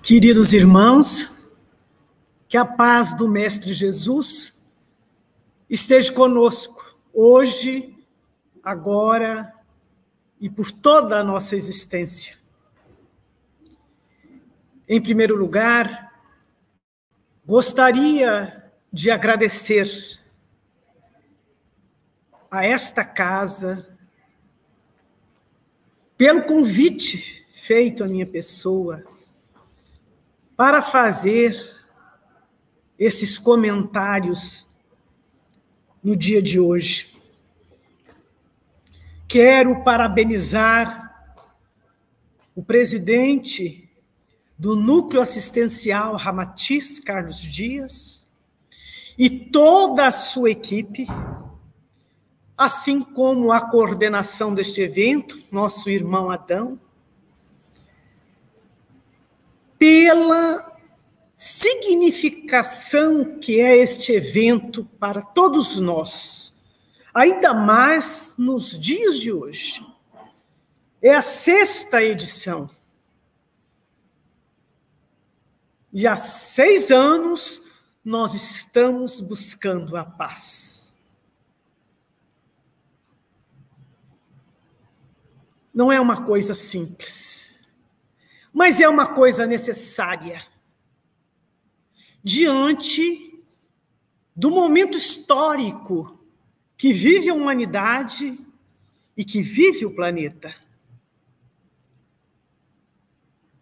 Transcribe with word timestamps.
Queridos 0.00 0.52
irmãos, 0.52 1.28
que 2.46 2.56
a 2.56 2.64
paz 2.64 3.12
do 3.16 3.28
Mestre 3.28 3.72
Jesus 3.72 4.54
esteja 5.68 6.12
conosco 6.12 6.96
hoje, 7.12 7.92
agora 8.62 9.52
e 10.40 10.48
por 10.48 10.70
toda 10.70 11.18
a 11.18 11.24
nossa 11.24 11.56
existência. 11.56 12.38
Em 14.88 15.02
primeiro 15.02 15.34
lugar, 15.34 16.22
gostaria 17.44 18.70
de 18.92 19.10
agradecer 19.10 20.20
a 22.48 22.64
esta 22.64 23.04
casa 23.04 23.93
pelo 26.16 26.42
convite 26.42 27.46
feito 27.54 28.04
à 28.04 28.08
minha 28.08 28.26
pessoa 28.26 29.04
para 30.56 30.82
fazer 30.82 31.74
esses 32.98 33.38
comentários 33.38 34.66
no 36.02 36.14
dia 36.14 36.40
de 36.40 36.60
hoje. 36.60 37.12
Quero 39.26 39.82
parabenizar 39.82 41.04
o 42.54 42.62
presidente 42.62 43.90
do 44.56 44.76
Núcleo 44.76 45.20
Assistencial 45.20 46.14
Ramatiz, 46.14 47.00
Carlos 47.00 47.40
Dias, 47.40 48.28
e 49.18 49.28
toda 49.28 50.06
a 50.06 50.12
sua 50.12 50.50
equipe, 50.50 51.06
assim 52.56 53.00
como 53.00 53.52
a 53.52 53.60
coordenação 53.60 54.54
deste 54.54 54.80
evento, 54.80 55.42
nosso 55.50 55.90
irmão 55.90 56.30
Adão, 56.30 56.78
pela 59.78 60.78
significação 61.36 63.38
que 63.38 63.60
é 63.60 63.76
este 63.76 64.12
evento 64.12 64.84
para 64.98 65.20
todos 65.20 65.78
nós, 65.78 66.54
ainda 67.12 67.52
mais 67.52 68.34
nos 68.38 68.78
dias 68.78 69.18
de 69.18 69.32
hoje. 69.32 69.84
É 71.02 71.14
a 71.14 71.20
sexta 71.20 72.02
edição. 72.02 72.70
E 75.92 76.06
há 76.06 76.16
seis 76.16 76.90
anos 76.90 77.62
nós 78.04 78.34
estamos 78.34 79.20
buscando 79.20 79.96
a 79.96 80.04
paz. 80.04 80.73
Não 85.74 85.90
é 85.90 86.00
uma 86.00 86.24
coisa 86.24 86.54
simples 86.54 87.44
mas 88.54 88.80
é 88.80 88.88
uma 88.88 89.08
coisa 89.08 89.48
necessária. 89.48 90.46
Diante 92.22 93.42
do 94.34 94.48
momento 94.48 94.96
histórico 94.96 96.24
que 96.76 96.92
vive 96.92 97.28
a 97.28 97.34
humanidade 97.34 98.38
e 99.16 99.24
que 99.24 99.42
vive 99.42 99.84
o 99.84 99.90
planeta. 99.90 100.54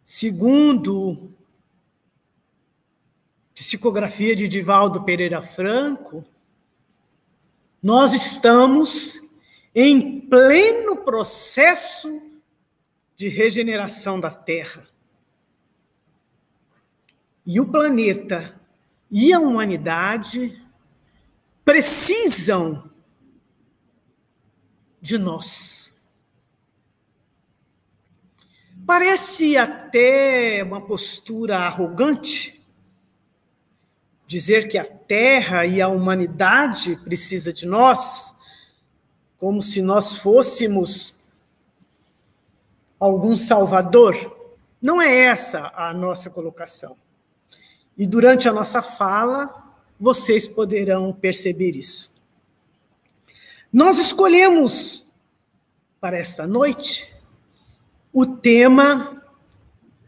Segundo 0.05 1.33
psicografia 3.55 4.37
de 4.37 4.47
Divaldo 4.47 5.05
Pereira 5.05 5.41
Franco, 5.41 6.23
nós 7.83 8.13
estamos 8.13 9.23
em 9.75 10.21
pleno 10.21 10.97
processo 10.99 12.21
de 13.17 13.29
regeneração 13.29 14.21
da 14.21 14.31
Terra. 14.31 14.89
E 17.45 17.59
o 17.61 17.67
planeta 17.67 18.61
e 19.11 19.33
a 19.33 19.41
humanidade 19.41 20.61
precisam 21.65 22.91
de 25.01 25.19
nós. 25.19 25.95
Parece 28.87 29.57
até 29.57 30.63
uma 30.65 30.81
postura 30.81 31.59
arrogante 31.59 32.61
dizer 34.27 34.67
que 34.69 34.79
a 34.79 34.85
Terra 34.85 35.67
e 35.67 35.81
a 35.81 35.89
humanidade 35.89 36.97
precisa 36.97 37.53
de 37.53 37.67
nós, 37.67 38.35
como 39.43 39.61
se 39.61 39.83
nós 39.83 40.19
fôssemos 40.19 41.21
algum 42.97 43.37
salvador. 43.37 44.15
Não 44.81 45.03
é 45.03 45.13
essa 45.13 45.73
a 45.75 45.93
nossa 45.93 46.31
colocação. 46.31 46.97
E 47.99 48.07
durante 48.07 48.49
a 48.49 48.53
nossa 48.53 48.81
fala, 48.81 49.75
vocês 49.99 50.47
poderão 50.47 51.13
perceber 51.13 51.73
isso. 51.75 52.15
Nós 53.73 53.99
escolhemos 53.99 55.05
para 56.01 56.17
esta 56.17 56.47
noite 56.47 57.13
o 58.13 58.25
tema 58.25 59.25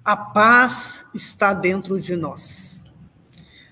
A 0.04 0.16
paz 0.16 1.04
está 1.12 1.52
dentro 1.52 1.98
de 1.98 2.14
nós. 2.14 2.84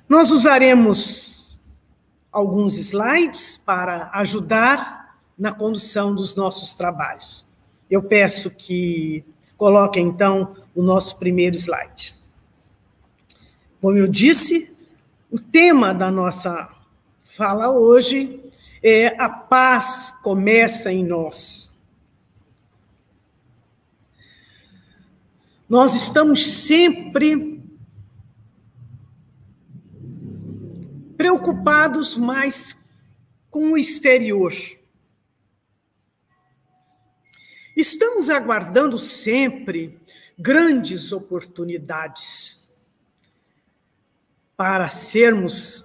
Nós 0.09 0.33
usaremos 0.33 1.57
alguns 2.33 2.75
slides 2.79 3.59
para 3.59 4.11
ajudar 4.15 5.02
na 5.43 5.51
condução 5.51 6.15
dos 6.15 6.37
nossos 6.37 6.73
trabalhos. 6.73 7.45
Eu 7.91 8.01
peço 8.01 8.49
que 8.49 9.25
coloquem, 9.57 10.07
então, 10.07 10.55
o 10.73 10.81
nosso 10.81 11.17
primeiro 11.17 11.57
slide. 11.57 12.15
Como 13.81 13.97
eu 13.97 14.07
disse, 14.07 14.73
o 15.33 15.41
tema 15.41 15.93
da 15.93 16.13
nossa 16.13 16.73
fala 17.23 17.71
hoje 17.71 18.41
é 18.81 19.21
a 19.21 19.29
paz 19.29 20.15
começa 20.23 20.93
em 20.93 21.05
nós. 21.05 21.73
Nós 25.69 25.97
estamos 25.97 26.47
sempre 26.47 27.61
preocupados 31.17 32.17
mais 32.17 32.77
com 33.51 33.73
o 33.73 33.77
exterior. 33.77 34.53
Estamos 37.77 38.29
aguardando 38.29 38.99
sempre 38.99 39.99
grandes 40.39 41.11
oportunidades 41.13 42.63
para 44.57 44.89
sermos 44.89 45.85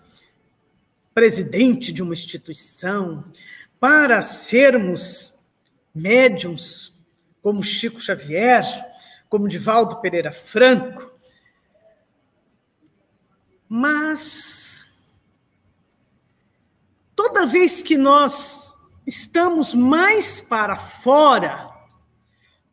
presidente 1.14 1.92
de 1.92 2.04
uma 2.04 2.14
instituição, 2.14 3.32
para 3.80 4.22
sermos 4.22 5.34
médiums, 5.96 6.94
como 7.42 7.64
Chico 7.64 8.00
Xavier, 8.00 8.66
como 9.30 9.48
Divaldo 9.48 10.02
Pereira 10.02 10.32
Franco. 10.32 11.10
Mas 13.70 14.86
toda 17.16 17.46
vez 17.46 17.82
que 17.82 17.98
nós 17.98 18.76
estamos 19.06 19.74
mais 19.74 20.40
para 20.42 20.76
fora, 20.76 21.77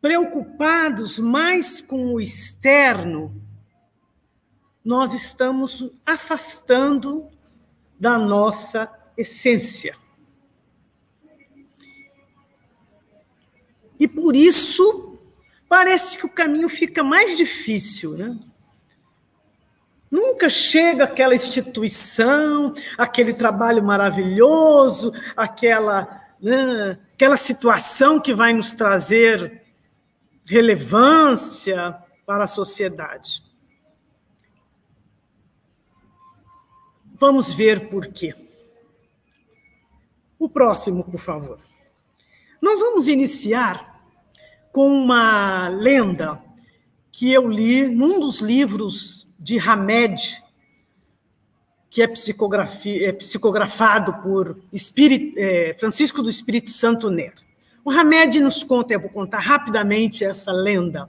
preocupados 0.05 1.17
mais 1.17 1.81
com 1.81 2.13
o 2.13 2.21
externo, 2.21 3.41
nós 4.83 5.15
estamos 5.15 5.91
afastando 6.05 7.27
da 7.99 8.15
nossa 8.15 8.87
essência. 9.17 9.97
E 13.99 14.07
por 14.07 14.35
isso, 14.35 15.17
parece 15.67 16.19
que 16.19 16.25
o 16.27 16.29
caminho 16.29 16.69
fica 16.69 17.03
mais 17.03 17.35
difícil, 17.35 18.15
né? 18.15 18.37
Nunca 20.11 20.51
chega 20.51 21.05
aquela 21.05 21.33
instituição, 21.33 22.71
aquele 22.95 23.33
trabalho 23.33 23.81
maravilhoso, 23.81 25.11
aquela, 25.35 26.27
né, 26.39 26.99
aquela 27.11 27.37
situação 27.37 28.19
que 28.19 28.35
vai 28.35 28.53
nos 28.53 28.75
trazer 28.75 29.64
relevância 30.45 31.97
para 32.25 32.43
a 32.43 32.47
sociedade. 32.47 33.43
Vamos 37.17 37.53
ver 37.53 37.89
por 37.89 38.07
quê. 38.07 38.33
O 40.37 40.49
próximo, 40.49 41.03
por 41.03 41.19
favor. 41.19 41.59
Nós 42.61 42.79
vamos 42.79 43.07
iniciar 43.07 43.95
com 44.71 44.89
uma 44.89 45.69
lenda 45.69 46.43
que 47.11 47.31
eu 47.31 47.47
li 47.47 47.87
num 47.87 48.19
dos 48.19 48.39
livros 48.39 49.25
de 49.39 49.57
Hamed, 49.57 50.43
que 51.89 52.01
é, 52.01 52.05
é 52.05 53.11
psicografado 53.13 54.21
por 54.21 54.59
Espírito, 54.73 55.39
é, 55.39 55.73
Francisco 55.79 56.21
do 56.21 56.29
Espírito 56.29 56.71
Santo 56.71 57.09
Neto. 57.09 57.45
O 57.85 57.91
Hamed 57.91 58.39
nos 58.39 58.63
conta, 58.63 58.95
eu 58.95 58.99
vou 58.99 59.11
contar 59.11 59.37
rapidamente 59.37 60.25
essa 60.25 60.51
lenda. 60.51 61.07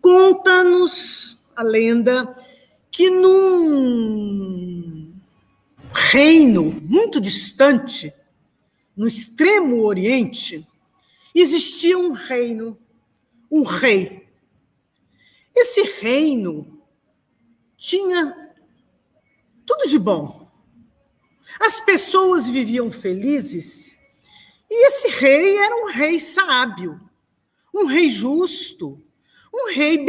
Conta-nos 0.00 1.38
a 1.54 1.62
lenda 1.62 2.34
que 2.90 3.08
num 3.08 5.14
reino 5.92 6.64
muito 6.82 7.20
distante, 7.20 8.12
no 8.96 9.06
extremo 9.06 9.84
oriente, 9.84 10.66
existia 11.32 11.96
um 11.96 12.10
reino, 12.10 12.76
um 13.48 13.62
rei. 13.62 14.28
Esse 15.54 15.82
reino 16.00 16.82
tinha 17.76 18.52
tudo 19.64 19.88
de 19.88 20.00
bom. 20.00 20.50
As 21.60 21.78
pessoas 21.78 22.48
viviam 22.48 22.90
felizes 22.90 23.91
e 24.74 24.86
esse 24.86 25.08
rei 25.08 25.58
era 25.58 25.76
um 25.76 25.92
rei 25.92 26.18
sábio, 26.18 26.98
um 27.74 27.84
rei 27.84 28.08
justo, 28.08 28.98
um 29.52 29.70
rei 29.70 30.02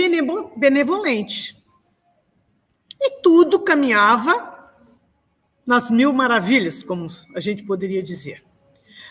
benevolente. 0.56 1.62
E 2.98 3.20
tudo 3.20 3.60
caminhava 3.60 4.72
nas 5.66 5.92
mil 5.92 6.14
maravilhas, 6.14 6.82
como 6.82 7.08
a 7.36 7.42
gente 7.42 7.66
poderia 7.66 8.02
dizer. 8.02 8.42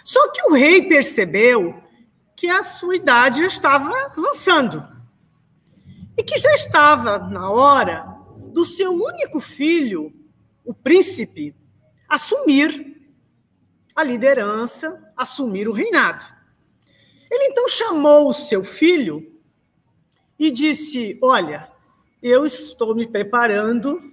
Só 0.02 0.32
que 0.32 0.42
o 0.48 0.54
rei 0.54 0.88
percebeu 0.88 1.82
que 2.34 2.48
a 2.48 2.62
sua 2.62 2.96
idade 2.96 3.40
já 3.42 3.46
estava 3.46 3.90
avançando 4.06 4.88
e 6.16 6.22
que 6.22 6.38
já 6.38 6.54
estava 6.54 7.18
na 7.18 7.50
hora 7.50 8.06
do 8.54 8.64
seu 8.64 8.90
único 8.90 9.38
filho, 9.38 10.14
o 10.64 10.72
príncipe, 10.72 11.54
assumir 12.08 12.92
a 13.94 14.02
liderança, 14.02 15.11
assumir 15.16 15.68
o 15.68 15.72
reinado. 15.72 16.24
Ele 17.30 17.44
então 17.44 17.68
chamou 17.68 18.28
o 18.28 18.34
seu 18.34 18.62
filho 18.62 19.40
e 20.38 20.50
disse: 20.50 21.18
Olha, 21.22 21.70
eu 22.22 22.44
estou 22.44 22.94
me 22.94 23.06
preparando 23.06 24.12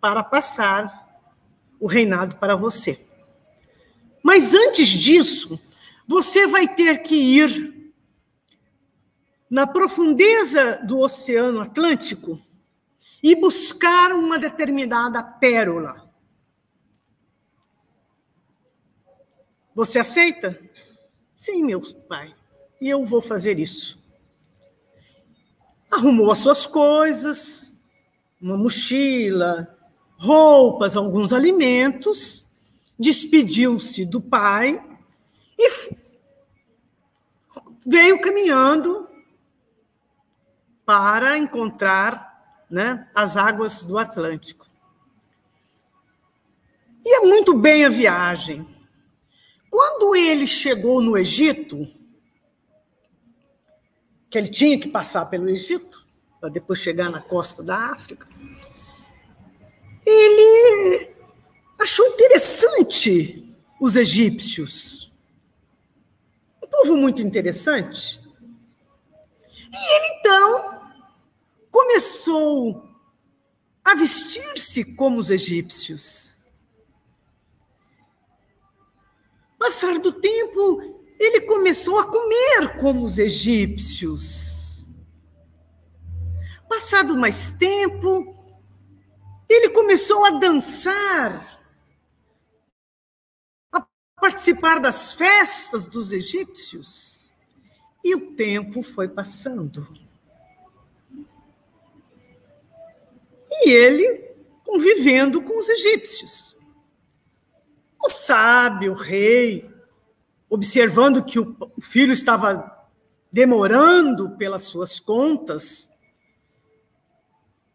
para 0.00 0.22
passar 0.22 1.06
o 1.78 1.86
reinado 1.86 2.36
para 2.36 2.56
você. 2.56 2.98
Mas 4.22 4.54
antes 4.54 4.88
disso, 4.88 5.60
você 6.06 6.46
vai 6.46 6.66
ter 6.66 7.02
que 7.02 7.14
ir 7.14 7.92
na 9.48 9.66
profundeza 9.66 10.80
do 10.84 10.98
Oceano 10.98 11.60
Atlântico 11.60 12.40
e 13.22 13.34
buscar 13.34 14.12
uma 14.12 14.38
determinada 14.38 15.22
pérola. 15.22 16.05
Você 19.76 19.98
aceita? 19.98 20.58
Sim, 21.36 21.62
meu 21.62 21.82
pai. 22.08 22.34
E 22.80 22.88
eu 22.88 23.04
vou 23.04 23.20
fazer 23.20 23.58
isso. 23.58 24.02
Arrumou 25.90 26.30
as 26.30 26.38
suas 26.38 26.66
coisas, 26.66 27.74
uma 28.40 28.56
mochila, 28.56 29.68
roupas, 30.16 30.96
alguns 30.96 31.30
alimentos, 31.30 32.42
despediu-se 32.98 34.06
do 34.06 34.18
pai 34.18 34.82
e 35.58 35.70
veio 37.86 38.18
caminhando 38.22 39.06
para 40.86 41.36
encontrar 41.36 42.64
né, 42.70 43.06
as 43.14 43.36
águas 43.36 43.84
do 43.84 43.98
Atlântico. 43.98 44.66
Ia 47.04 47.20
muito 47.20 47.52
bem 47.52 47.84
a 47.84 47.90
viagem. 47.90 48.66
Quando 49.70 50.14
ele 50.16 50.46
chegou 50.46 51.00
no 51.00 51.16
Egito, 51.16 51.86
que 54.30 54.38
ele 54.38 54.48
tinha 54.48 54.78
que 54.78 54.88
passar 54.88 55.26
pelo 55.26 55.48
Egito, 55.48 56.06
para 56.40 56.48
depois 56.48 56.78
chegar 56.78 57.10
na 57.10 57.20
costa 57.20 57.62
da 57.62 57.92
África, 57.92 58.28
ele 60.04 61.10
achou 61.78 62.06
interessante 62.06 63.56
os 63.80 63.96
egípcios. 63.96 65.12
Um 66.62 66.66
povo 66.68 66.96
muito 66.96 67.22
interessante. 67.22 68.20
E 69.72 69.96
ele 69.96 70.18
então 70.18 70.90
começou 71.70 72.88
a 73.84 73.94
vestir-se 73.94 74.84
como 74.94 75.18
os 75.18 75.30
egípcios. 75.30 76.35
Passar 79.58 79.98
do 79.98 80.12
tempo, 80.12 80.96
ele 81.18 81.40
começou 81.42 81.98
a 81.98 82.06
comer 82.06 82.78
como 82.80 83.04
os 83.04 83.18
egípcios. 83.18 84.92
Passado 86.68 87.16
mais 87.16 87.52
tempo, 87.52 88.34
ele 89.48 89.70
começou 89.70 90.24
a 90.26 90.30
dançar, 90.30 91.62
a 93.72 93.86
participar 94.20 94.78
das 94.80 95.14
festas 95.14 95.88
dos 95.88 96.12
egípcios. 96.12 97.34
E 98.04 98.14
o 98.14 98.32
tempo 98.34 98.82
foi 98.82 99.08
passando. 99.08 99.88
E 103.50 103.70
ele 103.70 104.26
convivendo 104.64 105.40
com 105.40 105.58
os 105.58 105.68
egípcios. 105.68 106.55
O 108.06 108.08
sábio, 108.08 108.92
o 108.92 108.94
rei, 108.94 109.68
observando 110.48 111.24
que 111.24 111.40
o 111.40 111.56
filho 111.80 112.12
estava 112.12 112.86
demorando 113.32 114.30
pelas 114.36 114.62
suas 114.62 115.00
contas, 115.00 115.90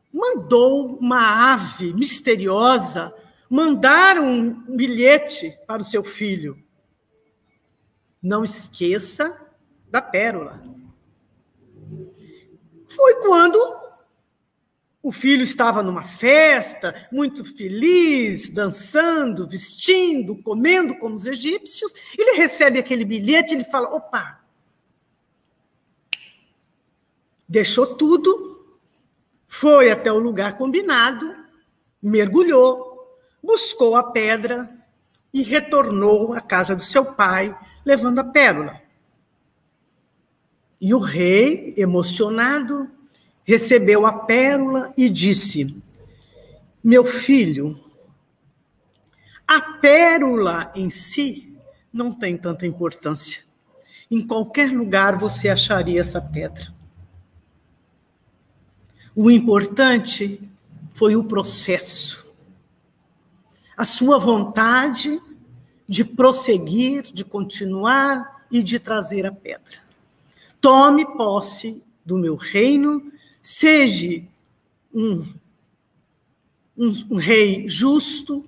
mandou 0.10 0.98
uma 0.98 1.54
ave 1.54 1.94
misteriosa 1.94 3.14
mandar 3.50 4.20
um 4.20 4.54
bilhete 4.74 5.60
para 5.68 5.82
o 5.82 5.86
seu 5.86 6.02
filho. 6.02 6.58
Não 8.24 8.46
esqueça 8.46 9.46
da 9.90 10.02
pérola. 10.02 10.64
Foi 12.88 13.16
quando 13.16 13.81
o 15.04 15.12
filho 15.12 15.42
estava 15.42 15.82
numa 15.82 16.04
festa, 16.04 16.94
muito 17.12 17.44
feliz, 17.44 18.50
dançando, 18.50 19.48
vestindo, 19.48 20.36
comendo 20.44 20.96
como 20.98 21.16
os 21.16 21.26
egípcios. 21.26 21.92
Ele 22.18 22.38
recebe 22.38 22.78
aquele 22.78 23.04
bilhete 23.04 23.56
ele 23.56 23.64
fala: 23.64 23.94
opa! 23.96 24.42
Deixou 27.50 27.96
tudo, 27.96 28.78
foi 29.48 29.92
até 29.92 30.12
o 30.12 30.20
lugar 30.20 30.58
combinado, 30.58 31.36
mergulhou, 32.02 33.20
buscou 33.44 33.96
a 33.96 34.04
pedra 34.04 34.70
e 35.34 35.42
retornou 35.42 36.34
à 36.34 36.40
casa 36.40 36.76
do 36.76 36.82
seu 36.82 37.04
pai, 37.04 37.58
levando 37.84 38.20
a 38.20 38.24
pérola. 38.24 38.80
E 40.80 40.94
o 40.94 41.00
rei, 41.00 41.74
emocionado, 41.76 42.90
recebeu 43.44 44.06
a 44.06 44.14
pérola 44.14 44.94
e 44.98 45.10
disse: 45.10 45.82
Meu 46.84 47.06
filho, 47.06 47.80
a 49.48 49.62
pérola 49.62 50.72
em 50.76 50.90
si 50.90 51.58
não 51.92 52.12
tem 52.12 52.38
tanta 52.38 52.66
importância. 52.66 53.44
Em 54.10 54.26
qualquer 54.26 54.72
lugar 54.72 55.18
você 55.18 55.50
acharia 55.50 56.00
essa 56.00 56.22
pedra. 56.22 56.74
O 59.16 59.30
importante 59.30 60.42
foi 60.94 61.16
o 61.16 61.24
processo. 61.24 62.26
A 63.76 63.84
sua 63.84 64.18
vontade 64.18 65.22
de 65.88 66.06
prosseguir, 66.06 67.04
de 67.12 67.26
continuar 67.26 68.46
e 68.50 68.64
de 68.64 68.80
trazer 68.80 69.26
a 69.26 69.32
pedra. 69.32 69.80
Tome 70.62 71.06
posse 71.18 71.84
do 72.06 72.18
meu 72.18 72.36
reino 72.36 73.12
Seja 73.42 74.24
um, 74.94 75.26
um, 76.78 77.06
um 77.12 77.16
rei 77.16 77.68
justo, 77.68 78.46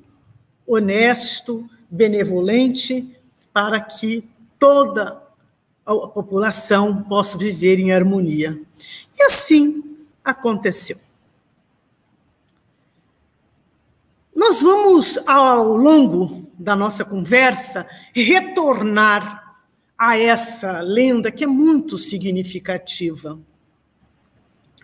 honesto, 0.66 1.70
benevolente, 1.90 3.08
para 3.52 3.80
que 3.80 4.28
toda 4.58 5.22
a 5.86 5.94
população 6.08 7.04
possa 7.04 7.38
viver 7.38 7.80
em 7.80 7.92
harmonia. 7.92 8.60
E 9.18 9.24
assim 9.24 9.98
aconteceu. 10.24 10.98
Nós 14.36 14.62
vamos, 14.62 15.18
ao 15.28 15.78
longo 15.78 16.48
da 16.58 16.76
nossa 16.76 17.06
conversa, 17.06 17.88
retornar 18.14 19.58
a 19.98 20.18
essa 20.18 20.82
lenda 20.82 21.32
que 21.32 21.44
é 21.44 21.48
muito 21.48 21.98
significativa 21.98 23.40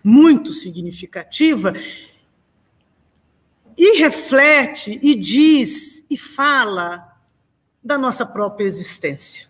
muito 0.04 0.54
significativa, 0.54 1.74
e 3.78 3.98
reflete, 4.00 5.00
e 5.02 5.16
diz, 5.16 6.04
e 6.10 6.18
fala 6.18 7.18
da 7.82 7.98
nossa 7.98 8.26
própria 8.26 8.66
existência. 8.66 9.48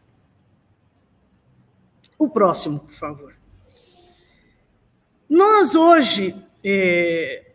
O 2.17 2.29
próximo, 2.29 2.79
por 2.79 2.93
favor. 2.93 3.35
Nós 5.27 5.73
hoje 5.73 6.35
é, 6.63 7.53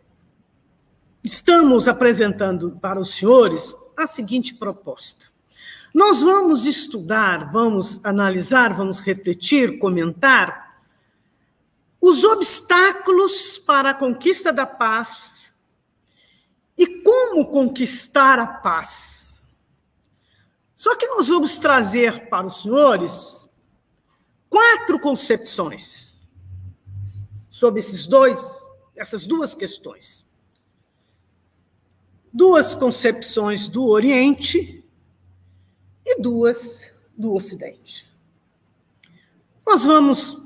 estamos 1.23 1.87
apresentando 1.87 2.71
para 2.81 2.99
os 2.99 3.13
senhores 3.13 3.75
a 3.95 4.05
seguinte 4.05 4.53
proposta. 4.53 5.27
Nós 5.93 6.21
vamos 6.21 6.65
estudar, 6.65 7.51
vamos 7.53 8.01
analisar, 8.03 8.73
vamos 8.73 8.99
refletir, 8.99 9.79
comentar 9.79 10.64
os 12.07 12.23
obstáculos 12.23 13.57
para 13.57 13.89
a 13.89 13.93
conquista 13.95 14.53
da 14.53 14.67
paz 14.67 15.51
e 16.77 17.01
como 17.01 17.47
conquistar 17.49 18.37
a 18.37 18.45
paz. 18.45 19.43
Só 20.75 20.95
que 20.95 21.07
nós 21.07 21.29
vamos 21.29 21.57
trazer 21.57 22.29
para 22.29 22.45
os 22.45 22.61
senhores 22.61 23.49
quatro 24.47 24.99
concepções 24.99 26.13
sobre 27.49 27.79
esses 27.79 28.05
dois, 28.05 28.39
essas 28.95 29.25
duas 29.25 29.55
questões. 29.55 30.23
Duas 32.31 32.75
concepções 32.75 33.67
do 33.67 33.83
Oriente 33.83 34.87
e 36.05 36.21
duas 36.21 36.91
do 37.17 37.33
Ocidente. 37.33 38.07
Nós 39.65 39.83
vamos 39.83 40.44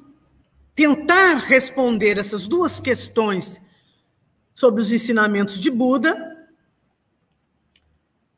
tentar 0.79 1.39
responder 1.39 2.17
essas 2.17 2.47
duas 2.47 2.79
questões 2.79 3.61
sobre 4.55 4.81
os 4.81 4.93
ensinamentos 4.93 5.59
de 5.59 5.69
Buda. 5.69 6.47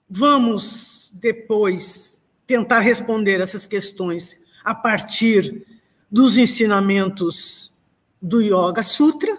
Vamos 0.10 1.12
depois 1.14 2.24
tentar 2.48 2.80
responder 2.80 3.40
essas 3.42 3.68
questões 3.68 4.36
a 4.64 4.74
partir 4.74 5.68
dos 6.10 6.36
ensinamentos 6.36 7.72
do 8.20 8.42
Yoga 8.42 8.82
Sutra. 8.82 9.38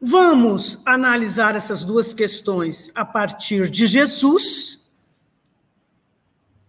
Vamos 0.00 0.80
analisar 0.86 1.56
essas 1.56 1.84
duas 1.84 2.14
questões 2.14 2.92
a 2.94 3.04
partir 3.04 3.68
de 3.68 3.88
Jesus, 3.88 4.80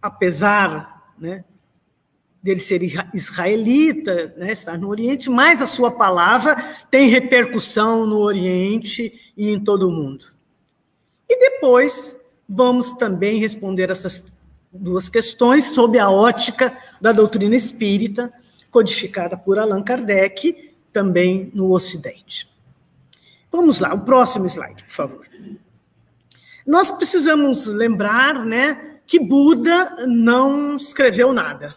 apesar 0.02 1.14
né, 1.16 1.44
dele 2.46 2.60
ser 2.60 2.80
israelita, 3.12 4.32
né, 4.36 4.52
estar 4.52 4.78
no 4.78 4.88
Oriente, 4.88 5.28
mas 5.28 5.60
a 5.60 5.66
sua 5.66 5.90
palavra 5.90 6.54
tem 6.88 7.08
repercussão 7.08 8.06
no 8.06 8.20
Oriente 8.20 9.32
e 9.36 9.50
em 9.50 9.58
todo 9.58 9.88
o 9.88 9.92
mundo. 9.92 10.26
E 11.28 11.40
depois 11.40 12.16
vamos 12.48 12.92
também 12.92 13.40
responder 13.40 13.90
essas 13.90 14.22
duas 14.72 15.08
questões 15.08 15.72
sob 15.72 15.98
a 15.98 16.08
ótica 16.08 16.72
da 17.00 17.10
doutrina 17.10 17.56
espírita, 17.56 18.32
codificada 18.70 19.36
por 19.36 19.58
Allan 19.58 19.82
Kardec, 19.82 20.72
também 20.92 21.50
no 21.52 21.72
Ocidente. 21.72 22.48
Vamos 23.50 23.80
lá, 23.80 23.92
o 23.92 24.04
próximo 24.04 24.46
slide, 24.46 24.84
por 24.84 24.92
favor. 24.92 25.26
Nós 26.64 26.92
precisamos 26.92 27.66
lembrar, 27.66 28.44
né, 28.44 29.00
que 29.04 29.18
Buda 29.18 30.06
não 30.06 30.76
escreveu 30.76 31.32
nada. 31.32 31.74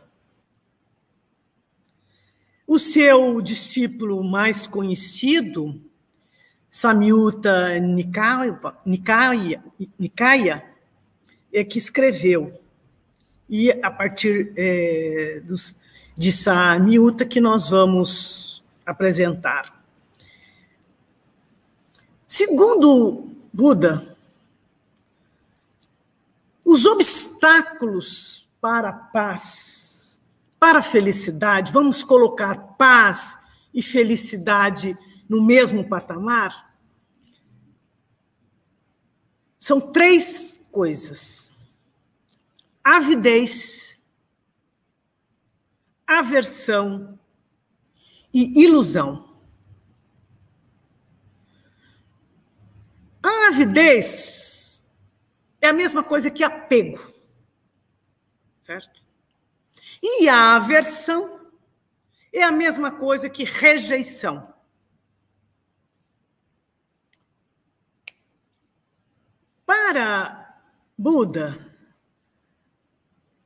O 2.69 2.77
seu 2.77 3.41
discípulo 3.41 4.23
mais 4.23 4.67
conhecido, 4.67 5.81
Samyutta 6.69 7.79
Nikaya, 7.79 9.63
Nikaya, 9.97 10.63
é 11.51 11.63
que 11.63 11.79
escreveu. 11.79 12.61
E 13.49 13.71
a 13.71 13.89
partir 13.89 14.53
é, 14.55 15.41
dos 15.43 15.75
de 16.15 16.31
Samiuta 16.31 17.25
que 17.25 17.41
nós 17.41 17.71
vamos 17.71 18.63
apresentar. 18.85 19.83
Segundo 22.27 23.29
Buda, 23.51 24.15
os 26.63 26.85
obstáculos 26.85 28.47
para 28.61 28.89
a 28.89 28.93
paz, 28.93 29.78
para 30.59 30.79
a 30.79 30.83
felicidade, 30.83 31.71
vamos 31.71 32.03
colocar 32.03 32.75
paz 32.77 33.39
e 33.73 33.81
felicidade 33.81 34.97
no 35.27 35.41
mesmo 35.41 35.87
patamar? 35.87 36.75
São 39.57 39.79
três 39.79 40.61
coisas: 40.71 41.51
avidez, 42.83 43.97
aversão 46.05 47.17
e 48.33 48.63
ilusão. 48.63 49.29
A 53.21 53.47
avidez 53.49 54.83
é 55.61 55.67
a 55.67 55.73
mesma 55.73 56.03
coisa 56.03 56.31
que 56.31 56.43
apego, 56.43 57.13
certo? 58.63 59.08
E 60.01 60.29
a 60.29 60.55
aversão 60.55 61.39
é 62.31 62.43
a 62.43 62.51
mesma 62.51 62.91
coisa 62.91 63.29
que 63.29 63.43
rejeição. 63.43 64.53
Para 69.65 70.61
Buda, 70.97 71.75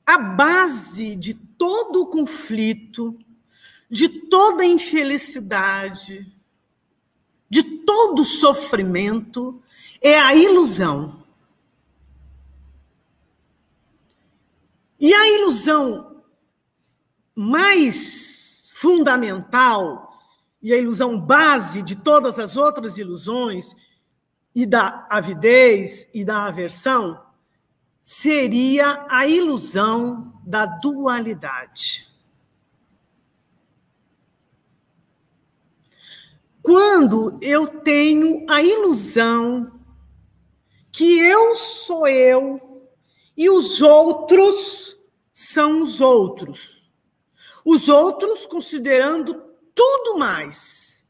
a 0.06 0.18
base 0.18 1.16
de 1.16 1.34
todo 1.34 2.02
o 2.02 2.08
conflito, 2.08 3.18
de 3.90 4.08
toda 4.10 4.64
a 4.64 4.66
infelicidade, 4.66 6.32
de 7.50 7.64
todo 7.64 8.22
o 8.22 8.26
sofrimento, 8.26 9.62
é 10.02 10.18
a 10.20 10.36
ilusão. 10.36 11.24
E 15.00 15.14
a 15.14 15.28
ilusão 15.40 16.13
mais 17.36 18.72
fundamental 18.76 20.14
e 20.62 20.74
a 20.74 20.78
ilusão 20.78 21.20
base 21.20 21.82
de 21.82 21.96
todas 21.96 22.40
as 22.40 22.56
outras 22.56 22.98
ilusões 22.98 23.76
e 24.56 24.66
da 24.66 25.08
avidez 25.10 26.08
e 26.14 26.24
da 26.24 26.46
aversão 26.46 27.22
seria 28.02 29.06
a 29.10 29.26
ilusão 29.26 30.34
da 30.46 30.66
dualidade. 30.66 32.08
Quando 36.62 37.38
eu 37.42 37.68
tenho 37.82 38.46
a 38.50 38.62
ilusão 38.62 39.80
que 40.92 41.20
eu 41.20 41.56
sou 41.56 42.08
eu 42.08 42.88
e 43.36 43.50
os 43.50 43.82
outros 43.82 44.96
são 45.34 45.82
os 45.82 46.00
outros. 46.00 46.83
Os 47.66 47.88
outros 47.90 48.46
considerando 48.46 49.34
tudo 49.74 50.18
mais. 50.18 51.06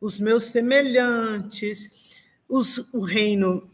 Os 0.00 0.18
meus 0.18 0.44
semelhantes, 0.44 2.16
os, 2.48 2.78
o 2.92 3.00
reino 3.00 3.70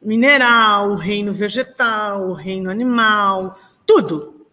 mineral, 0.00 0.90
o 0.90 0.94
reino 0.96 1.32
vegetal, 1.32 2.28
o 2.28 2.32
reino 2.32 2.70
animal, 2.70 3.58
tudo. 3.86 4.46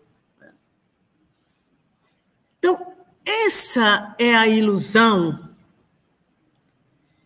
Então, 2.58 2.96
essa 3.26 4.16
é 4.18 4.36
a 4.36 4.48
ilusão 4.48 5.38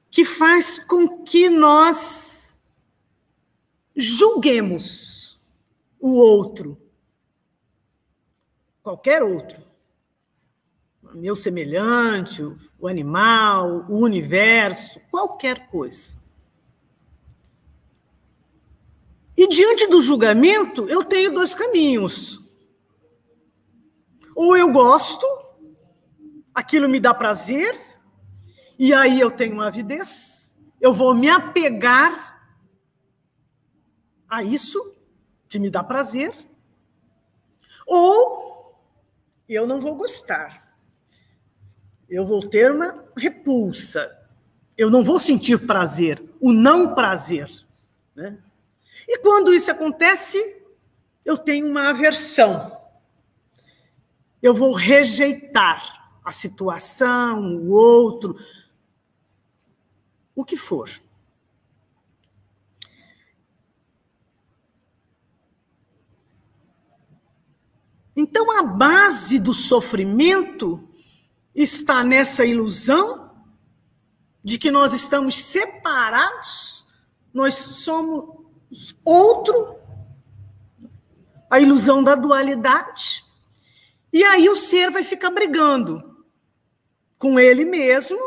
que 0.09 0.23
faz 0.23 0.77
com 0.77 1.23
que 1.23 1.49
nós 1.49 2.59
julguemos 3.95 5.39
o 5.99 6.11
outro, 6.11 6.77
qualquer 8.83 9.23
outro, 9.23 9.63
meu 11.13 11.35
semelhante, 11.35 12.43
o 12.77 12.87
animal, 12.87 13.85
o 13.89 13.99
universo, 13.99 14.99
qualquer 15.09 15.67
coisa. 15.67 16.13
E 19.37 19.47
diante 19.47 19.87
do 19.87 20.01
julgamento, 20.01 20.87
eu 20.89 21.03
tenho 21.03 21.33
dois 21.33 21.55
caminhos. 21.55 22.41
Ou 24.35 24.57
eu 24.57 24.71
gosto, 24.71 25.25
aquilo 26.53 26.89
me 26.89 26.99
dá 26.99 27.13
prazer, 27.13 27.79
e 28.77 28.93
aí 28.93 29.19
eu 29.19 29.31
tenho 29.31 29.53
uma 29.53 29.67
avidez, 29.67 30.59
eu 30.81 30.93
vou 30.93 31.15
me 31.15 31.29
apegar 31.29 32.33
a 34.27 34.43
isso 34.43 34.93
que 35.47 35.59
me 35.59 35.69
dá 35.69 35.83
prazer, 35.83 36.33
ou 37.85 38.52
eu 39.47 39.67
não 39.67 39.79
vou 39.79 39.95
gostar. 39.95 40.75
Eu 42.09 42.25
vou 42.25 42.47
ter 42.47 42.71
uma 42.71 43.05
repulsa. 43.15 44.11
Eu 44.77 44.89
não 44.89 45.03
vou 45.03 45.19
sentir 45.19 45.65
prazer, 45.65 46.23
o 46.39 46.51
não 46.51 46.95
prazer. 46.95 47.49
Né? 48.15 48.37
E 49.07 49.19
quando 49.19 49.53
isso 49.53 49.71
acontece, 49.71 50.61
eu 51.23 51.37
tenho 51.37 51.67
uma 51.67 51.89
aversão. 51.89 52.79
Eu 54.41 54.53
vou 54.53 54.73
rejeitar 54.73 56.19
a 56.23 56.31
situação, 56.31 57.57
o 57.57 57.71
outro, 57.71 58.35
o 60.35 60.43
que 60.43 60.57
for. 60.57 60.89
Então, 68.15 68.59
a 68.59 68.63
base 68.63 69.39
do 69.39 69.53
sofrimento 69.53 70.87
está 71.53 72.03
nessa 72.03 72.45
ilusão 72.45 73.31
de 74.43 74.57
que 74.57 74.69
nós 74.69 74.93
estamos 74.93 75.35
separados, 75.35 76.85
nós 77.33 77.55
somos 77.55 78.95
outro, 79.03 79.77
a 81.49 81.59
ilusão 81.59 82.03
da 82.03 82.13
dualidade. 82.13 83.23
E 84.11 84.23
aí 84.23 84.49
o 84.49 84.55
ser 84.55 84.91
vai 84.91 85.03
ficar 85.03 85.31
brigando 85.31 86.23
com 87.17 87.39
ele 87.39 87.65
mesmo 87.65 88.19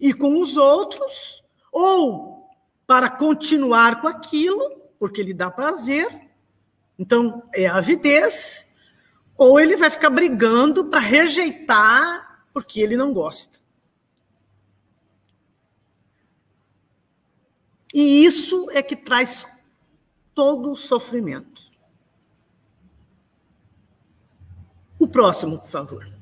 e 0.00 0.12
com 0.12 0.40
os 0.40 0.56
outros, 0.56 1.44
ou 1.70 2.48
para 2.86 3.10
continuar 3.10 4.00
com 4.00 4.08
aquilo, 4.08 4.68
porque 4.98 5.22
lhe 5.22 5.34
dá 5.34 5.50
prazer. 5.50 6.28
Então, 6.98 7.42
é 7.54 7.66
avidez 7.66 8.66
ou 9.40 9.58
ele 9.58 9.74
vai 9.74 9.88
ficar 9.88 10.10
brigando 10.10 10.90
para 10.90 11.00
rejeitar 11.00 12.44
porque 12.52 12.78
ele 12.78 12.94
não 12.94 13.10
gosta. 13.10 13.58
E 17.94 18.22
isso 18.22 18.70
é 18.72 18.82
que 18.82 18.94
traz 18.94 19.46
todo 20.34 20.70
o 20.70 20.76
sofrimento. 20.76 21.70
O 24.98 25.08
próximo, 25.08 25.58
por 25.58 25.70
favor. 25.70 26.12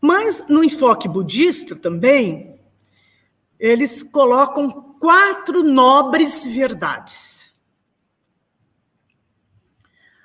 Mas 0.00 0.46
no 0.48 0.62
enfoque 0.62 1.08
budista 1.08 1.74
também, 1.74 2.56
eles 3.58 4.00
colocam 4.00 4.70
quatro 5.00 5.64
nobres 5.64 6.46
verdades. 6.46 7.43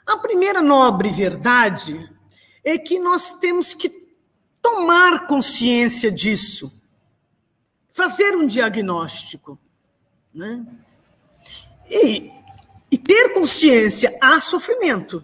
A 0.10 0.18
primeira 0.18 0.60
nobre 0.60 1.10
verdade 1.10 2.12
é 2.64 2.80
que 2.80 2.98
nós 2.98 3.36
temos 3.36 3.76
que 3.76 4.10
tomar 4.60 5.28
consciência 5.28 6.12
disso, 6.12 6.82
fazer 7.92 8.36
um 8.36 8.48
diagnóstico. 8.48 9.60
Né? 10.34 10.66
E, 11.88 12.32
e 12.90 12.98
ter 12.98 13.36
consciência 13.36 14.18
há 14.20 14.42
sofrimento. 14.42 15.24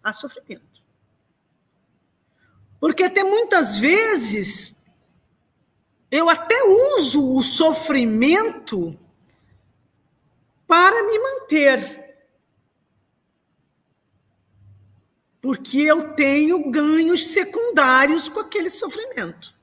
Há 0.00 0.12
sofrimento. 0.12 0.80
Porque 2.78 3.02
até 3.02 3.24
muitas 3.24 3.80
vezes 3.80 4.76
eu 6.08 6.28
até 6.28 6.54
uso 6.96 7.34
o 7.34 7.42
sofrimento 7.42 8.96
para 10.68 11.02
me 11.02 11.18
manter. 11.18 11.97
Porque 15.40 15.78
eu 15.78 16.14
tenho 16.14 16.70
ganhos 16.70 17.28
secundários 17.28 18.28
com 18.28 18.40
aquele 18.40 18.68
sofrimento. 18.68 19.54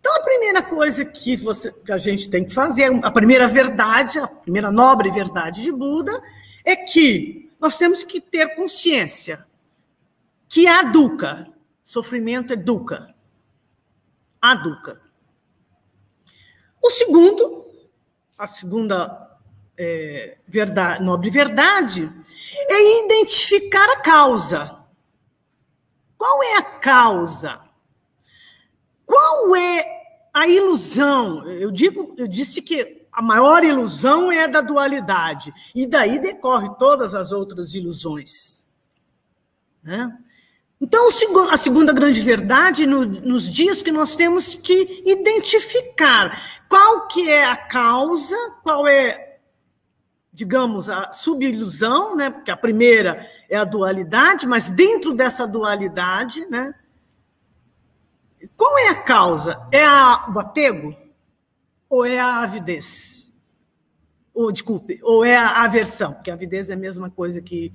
Então, 0.00 0.14
a 0.16 0.22
primeira 0.22 0.62
coisa 0.62 1.04
que, 1.04 1.36
você, 1.36 1.72
que 1.72 1.92
a 1.92 1.98
gente 1.98 2.30
tem 2.30 2.44
que 2.44 2.54
fazer, 2.54 2.88
a 3.02 3.10
primeira 3.10 3.46
verdade, 3.48 4.18
a 4.18 4.26
primeira 4.26 4.70
nobre 4.70 5.10
verdade 5.10 5.62
de 5.62 5.72
Buda, 5.72 6.12
é 6.64 6.76
que 6.76 7.50
nós 7.60 7.76
temos 7.76 8.04
que 8.04 8.20
ter 8.20 8.54
consciência 8.54 9.46
que 10.48 10.66
há 10.66 10.82
dukkha, 10.82 11.52
sofrimento 11.84 12.52
é 12.52 12.56
dukkha, 12.56 13.14
há 14.40 14.54
dukkha. 14.54 15.00
O 16.82 16.90
segundo, 16.90 17.66
a 18.38 18.46
segunda 18.46 19.38
é, 19.76 20.38
verdade, 20.46 21.04
nobre 21.04 21.28
verdade, 21.28 22.10
é 22.68 23.04
identificar 23.04 23.90
a 23.90 24.00
causa. 24.00 24.77
Qual 26.18 26.42
é 26.42 26.56
a 26.56 26.62
causa? 26.62 27.60
Qual 29.06 29.54
é 29.54 29.84
a 30.34 30.48
ilusão? 30.48 31.48
Eu 31.48 31.70
digo, 31.70 32.14
eu 32.18 32.26
disse 32.26 32.60
que 32.60 33.06
a 33.12 33.22
maior 33.22 33.64
ilusão 33.64 34.30
é 34.30 34.44
a 34.44 34.46
da 34.48 34.60
dualidade, 34.60 35.52
e 35.74 35.86
daí 35.86 36.18
decorre 36.18 36.68
todas 36.78 37.14
as 37.14 37.32
outras 37.32 37.74
ilusões. 37.74 38.68
Né? 39.82 40.12
Então, 40.80 41.08
a 41.50 41.56
segunda 41.56 41.92
grande 41.92 42.20
verdade 42.20 42.86
nos 42.86 43.50
diz 43.50 43.82
que 43.82 43.90
nós 43.90 44.14
temos 44.14 44.54
que 44.54 45.02
identificar 45.04 46.64
qual 46.68 47.08
que 47.08 47.28
é 47.28 47.44
a 47.44 47.56
causa, 47.56 48.36
qual 48.62 48.86
é 48.86 49.27
digamos, 50.38 50.88
a 50.88 51.12
subilusão, 51.12 52.14
né? 52.14 52.30
porque 52.30 52.48
a 52.48 52.56
primeira 52.56 53.28
é 53.50 53.56
a 53.56 53.64
dualidade, 53.64 54.46
mas 54.46 54.70
dentro 54.70 55.12
dessa 55.12 55.48
dualidade, 55.48 56.46
né? 56.46 56.72
qual 58.56 58.78
é 58.78 58.90
a 58.90 59.02
causa? 59.02 59.60
É 59.72 59.84
a, 59.84 60.32
o 60.32 60.38
apego? 60.38 60.96
Ou 61.90 62.06
é 62.06 62.20
a 62.20 62.36
avidez? 62.36 63.32
Ou, 64.32 64.52
desculpe, 64.52 65.00
ou 65.02 65.24
é 65.24 65.36
a 65.36 65.64
aversão? 65.64 66.12
Porque 66.12 66.30
a 66.30 66.34
avidez 66.34 66.70
é 66.70 66.74
a 66.74 66.76
mesma 66.76 67.10
coisa 67.10 67.42
que 67.42 67.72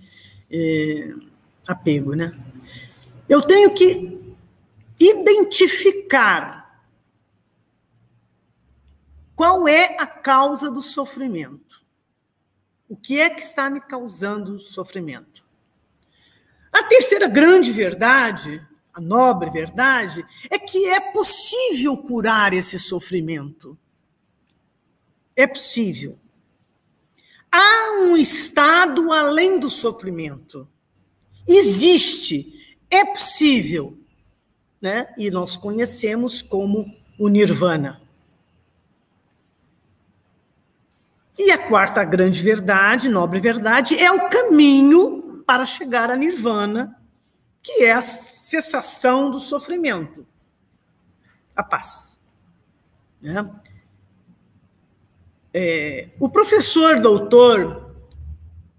é, 0.50 1.14
apego, 1.68 2.16
né? 2.16 2.32
Eu 3.28 3.42
tenho 3.42 3.74
que 3.74 4.38
identificar 4.98 6.82
qual 9.36 9.68
é 9.68 9.98
a 10.00 10.08
causa 10.08 10.72
do 10.72 10.82
sofrimento. 10.82 11.63
O 12.94 12.96
que 12.96 13.20
é 13.20 13.28
que 13.28 13.42
está 13.42 13.72
me 13.72 13.82
causando 13.82 14.60
sofrimento? 14.60 15.44
A 16.72 16.84
terceira 16.84 17.28
grande 17.28 17.72
verdade, 17.72 18.64
a 18.94 19.02
nobre 19.02 19.50
verdade, 19.50 20.24
é 20.48 20.60
que 20.60 20.90
é 20.90 21.00
possível 21.00 21.98
curar 21.98 22.54
esse 22.54 22.78
sofrimento. 22.78 23.76
É 25.36 25.48
possível. 25.48 26.20
Há 27.52 27.98
um 28.04 28.16
estado 28.16 29.12
além 29.12 29.58
do 29.58 29.72
sofrimento. 29.72 30.68
Existe, 31.48 32.78
é 32.92 33.04
possível. 33.06 33.98
Né? 34.80 35.12
E 35.18 35.32
nós 35.32 35.58
conhecemos 35.58 36.44
como 36.44 36.96
o 37.18 37.28
nirvana. 37.28 38.03
E 41.38 41.52
a 41.52 41.58
quarta 41.58 42.04
grande 42.04 42.42
verdade, 42.44 43.10
nobre 43.10 43.40
verdade, 43.40 43.98
é 43.98 44.12
o 44.12 44.30
caminho 44.30 45.44
para 45.46 45.66
chegar 45.66 46.12
a 46.12 46.16
nirvana, 46.16 46.96
que 47.62 47.84
é 47.84 47.92
a 47.92 48.02
cessação 48.02 49.32
do 49.32 49.40
sofrimento, 49.40 50.26
a 51.56 51.64
paz. 51.64 52.18
Né? 53.22 53.50
É, 55.54 56.10
o 56.20 56.30
professor 56.30 57.00
doutor 57.00 57.96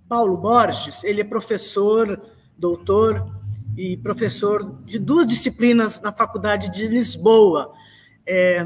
Paulo 0.09 0.37
Borges, 0.37 1.03
ele 1.03 1.23
é 1.23 1.25
professor, 1.25 2.21
doutor 2.57 3.27
e 3.77 3.97
professor 3.97 4.79
de 4.85 4.99
duas 4.99 5.27
disciplinas 5.27 6.01
na 6.01 6.12
Faculdade 6.12 6.71
de 6.71 6.87
Lisboa, 6.87 7.73
é, 8.27 8.64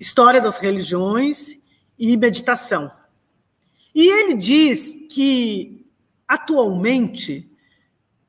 História 0.00 0.40
das 0.40 0.58
Religiões 0.58 1.58
e 1.98 2.16
Meditação. 2.16 2.90
E 3.94 4.08
ele 4.08 4.34
diz 4.34 4.94
que, 5.10 5.86
atualmente, 6.26 7.48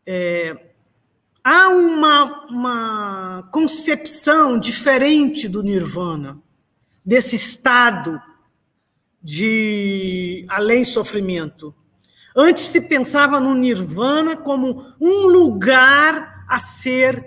é, 0.06 0.74
há 1.44 1.70
uma, 1.70 2.48
uma 2.48 3.50
concepção 3.52 4.60
diferente 4.60 5.48
do 5.48 5.64
nirvana, 5.64 6.40
desse 7.04 7.36
estado 7.36 8.22
de 9.22 10.46
além 10.50 10.84
sofrimento. 10.84 11.74
Antes 12.36 12.66
se 12.66 12.82
pensava 12.82 13.40
no 13.40 13.56
nirvana 13.56 14.38
como 14.38 14.94
um 15.00 15.26
lugar 15.28 16.46
a 16.48 16.60
ser 16.60 17.26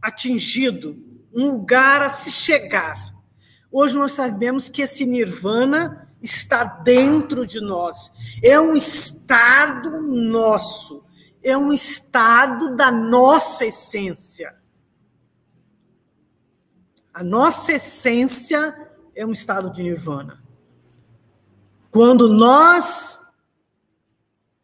atingido, 0.00 0.96
um 1.34 1.50
lugar 1.50 2.00
a 2.00 2.08
se 2.08 2.30
chegar. 2.30 3.14
Hoje 3.70 3.96
nós 3.96 4.12
sabemos 4.12 4.68
que 4.68 4.82
esse 4.82 5.04
nirvana 5.04 6.09
está 6.22 6.64
dentro 6.64 7.46
de 7.46 7.60
nós. 7.60 8.12
É 8.42 8.60
um 8.60 8.76
estado 8.76 10.02
nosso. 10.02 11.04
É 11.42 11.56
um 11.56 11.72
estado 11.72 12.76
da 12.76 12.92
nossa 12.92 13.64
essência. 13.64 14.54
A 17.12 17.24
nossa 17.24 17.72
essência 17.72 18.90
é 19.14 19.24
um 19.24 19.32
estado 19.32 19.70
de 19.70 19.82
nirvana. 19.82 20.42
Quando 21.90 22.28
nós 22.28 23.20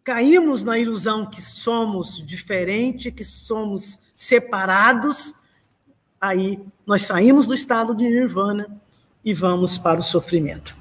caímos 0.04 0.62
na 0.62 0.78
ilusão 0.78 1.26
que 1.26 1.42
somos 1.42 2.24
diferentes, 2.24 3.12
que 3.12 3.24
somos 3.24 3.98
separados, 4.12 5.34
aí 6.20 6.64
nós 6.86 7.02
saímos 7.02 7.46
do 7.46 7.54
estado 7.54 7.94
de 7.94 8.04
nirvana 8.04 8.80
e 9.24 9.34
vamos 9.34 9.76
para 9.76 9.98
o 9.98 10.02
sofrimento. 10.04 10.75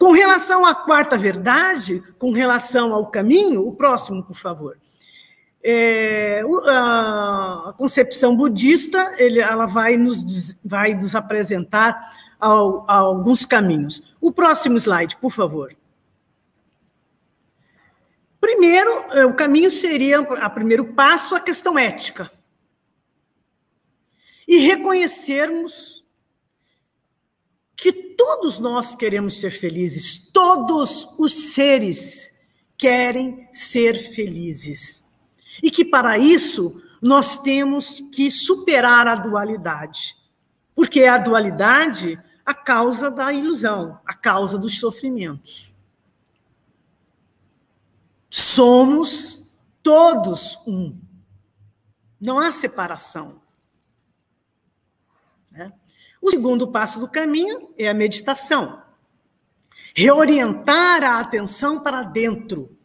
Com 0.00 0.12
relação 0.12 0.64
à 0.64 0.74
quarta 0.74 1.18
verdade, 1.18 2.02
com 2.18 2.32
relação 2.32 2.94
ao 2.94 3.10
caminho, 3.10 3.66
o 3.66 3.76
próximo, 3.76 4.24
por 4.24 4.34
favor. 4.34 4.78
É, 5.62 6.40
a 6.68 7.74
concepção 7.76 8.34
budista 8.34 9.14
ele, 9.18 9.40
ela 9.40 9.66
vai 9.66 9.98
nos, 9.98 10.56
vai 10.64 10.94
nos 10.94 11.14
apresentar 11.14 12.00
ao, 12.40 12.90
alguns 12.90 13.44
caminhos. 13.44 14.02
O 14.22 14.32
próximo 14.32 14.78
slide, 14.78 15.18
por 15.18 15.30
favor. 15.30 15.76
Primeiro, 18.40 19.04
é, 19.10 19.26
o 19.26 19.34
caminho 19.34 19.70
seria, 19.70 20.20
a 20.20 20.48
primeiro 20.48 20.94
passo, 20.94 21.34
a 21.34 21.40
questão 21.40 21.78
ética. 21.78 22.32
E 24.48 24.60
reconhecermos 24.60 25.99
que 27.80 27.92
todos 27.92 28.58
nós 28.58 28.94
queremos 28.94 29.40
ser 29.40 29.50
felizes, 29.50 30.30
todos 30.30 31.08
os 31.16 31.54
seres 31.54 32.34
querem 32.76 33.48
ser 33.54 33.94
felizes. 33.96 35.02
E 35.62 35.70
que 35.70 35.82
para 35.82 36.18
isso 36.18 36.78
nós 37.00 37.38
temos 37.38 38.00
que 38.12 38.30
superar 38.30 39.06
a 39.06 39.14
dualidade. 39.14 40.14
Porque 40.74 41.00
é 41.00 41.08
a 41.08 41.16
dualidade 41.16 42.20
a 42.44 42.54
causa 42.54 43.10
da 43.10 43.32
ilusão, 43.32 43.98
a 44.04 44.12
causa 44.12 44.58
dos 44.58 44.78
sofrimentos. 44.78 45.72
Somos 48.28 49.42
todos 49.82 50.58
um. 50.66 51.00
Não 52.20 52.38
há 52.38 52.52
separação. 52.52 53.39
O 56.20 56.30
segundo 56.30 56.68
passo 56.68 57.00
do 57.00 57.08
caminho 57.08 57.70
é 57.78 57.88
a 57.88 57.94
meditação. 57.94 58.82
Reorientar 59.94 61.02
a 61.02 61.20
atenção 61.20 61.80
para 61.80 62.02
dentro. 62.02 62.76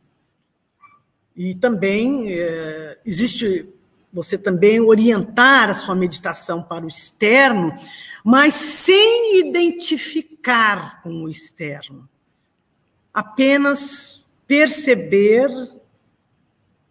E 1.35 1.53
também 1.53 2.31
é, 2.31 2.99
existe 3.05 3.69
você 4.11 4.37
também 4.37 4.79
orientar 4.79 5.69
a 5.69 5.73
sua 5.73 5.93
meditação 5.93 6.63
para 6.63 6.85
o 6.85 6.87
externo, 6.87 7.73
mas 8.23 8.53
sem 8.53 9.41
identificar 9.41 11.01
com 11.03 11.23
o 11.23 11.29
externo. 11.29 12.07
Apenas 13.13 14.25
perceber, 14.47 15.49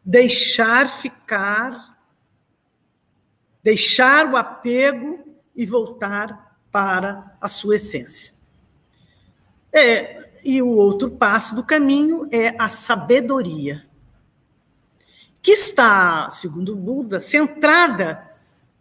deixar 0.04 0.86
ficar, 0.86 1.98
deixar 3.62 4.30
o 4.30 4.36
apego 4.36 5.23
e 5.54 5.64
voltar 5.66 6.58
para 6.70 7.36
a 7.40 7.48
sua 7.48 7.76
essência. 7.76 8.34
É, 9.72 10.30
e 10.44 10.60
o 10.62 10.68
outro 10.68 11.10
passo 11.10 11.54
do 11.54 11.64
caminho 11.64 12.28
é 12.30 12.54
a 12.60 12.68
sabedoria, 12.68 13.86
que 15.42 15.52
está, 15.52 16.30
segundo 16.30 16.74
Buda, 16.76 17.20
centrada 17.20 18.30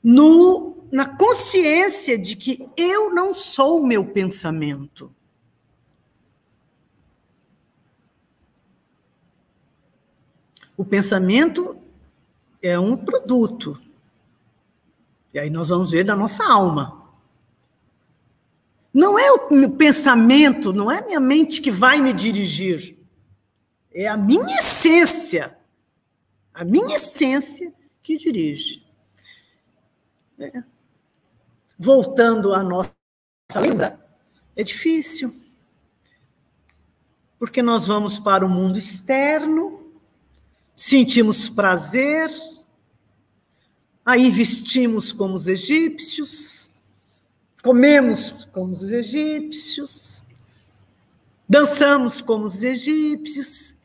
no, 0.03 0.77
na 0.91 1.05
consciência 1.05 2.17
de 2.17 2.36
que 2.36 2.69
eu 2.77 3.13
não 3.13 3.33
sou 3.33 3.81
o 3.81 3.88
meu 3.88 4.05
pensamento. 4.05 5.13
O 10.75 10.83
pensamento 10.83 11.77
é 12.62 12.79
um 12.79 12.97
produto. 12.97 13.79
E 15.33 15.39
aí 15.39 15.49
nós 15.49 15.69
vamos 15.69 15.91
ver 15.91 16.03
da 16.03 16.15
nossa 16.15 16.43
alma. 16.45 17.01
Não 18.93 19.17
é 19.17 19.31
o 19.31 19.71
pensamento, 19.71 20.71
não 20.71 20.91
é 20.91 20.99
a 20.99 21.05
minha 21.05 21.19
mente 21.19 21.59
que 21.59 21.71
vai 21.71 21.99
me 21.99 22.13
dirigir. 22.13 22.95
É 23.91 24.07
a 24.07 24.15
minha 24.15 24.59
essência. 24.59 25.57
A 26.53 26.63
minha 26.63 26.95
essência 26.95 27.73
que 28.03 28.17
dirige. 28.17 28.85
É. 30.37 30.63
Voltando 31.79 32.53
à 32.53 32.61
nossa 32.61 32.91
lembra, 33.55 33.99
é 34.55 34.63
difícil. 34.63 35.33
Porque 37.39 37.61
nós 37.61 37.87
vamos 37.87 38.19
para 38.19 38.45
o 38.45 38.49
mundo 38.49 38.77
externo, 38.77 39.91
sentimos 40.75 41.49
prazer, 41.49 42.31
aí 44.05 44.29
vestimos 44.29 45.11
como 45.11 45.35
os 45.35 45.47
egípcios, 45.47 46.71
comemos 47.61 48.47
como 48.51 48.73
os 48.73 48.91
egípcios, 48.91 50.23
dançamos 51.47 52.21
como 52.21 52.45
os 52.45 52.63
egípcios 52.63 53.75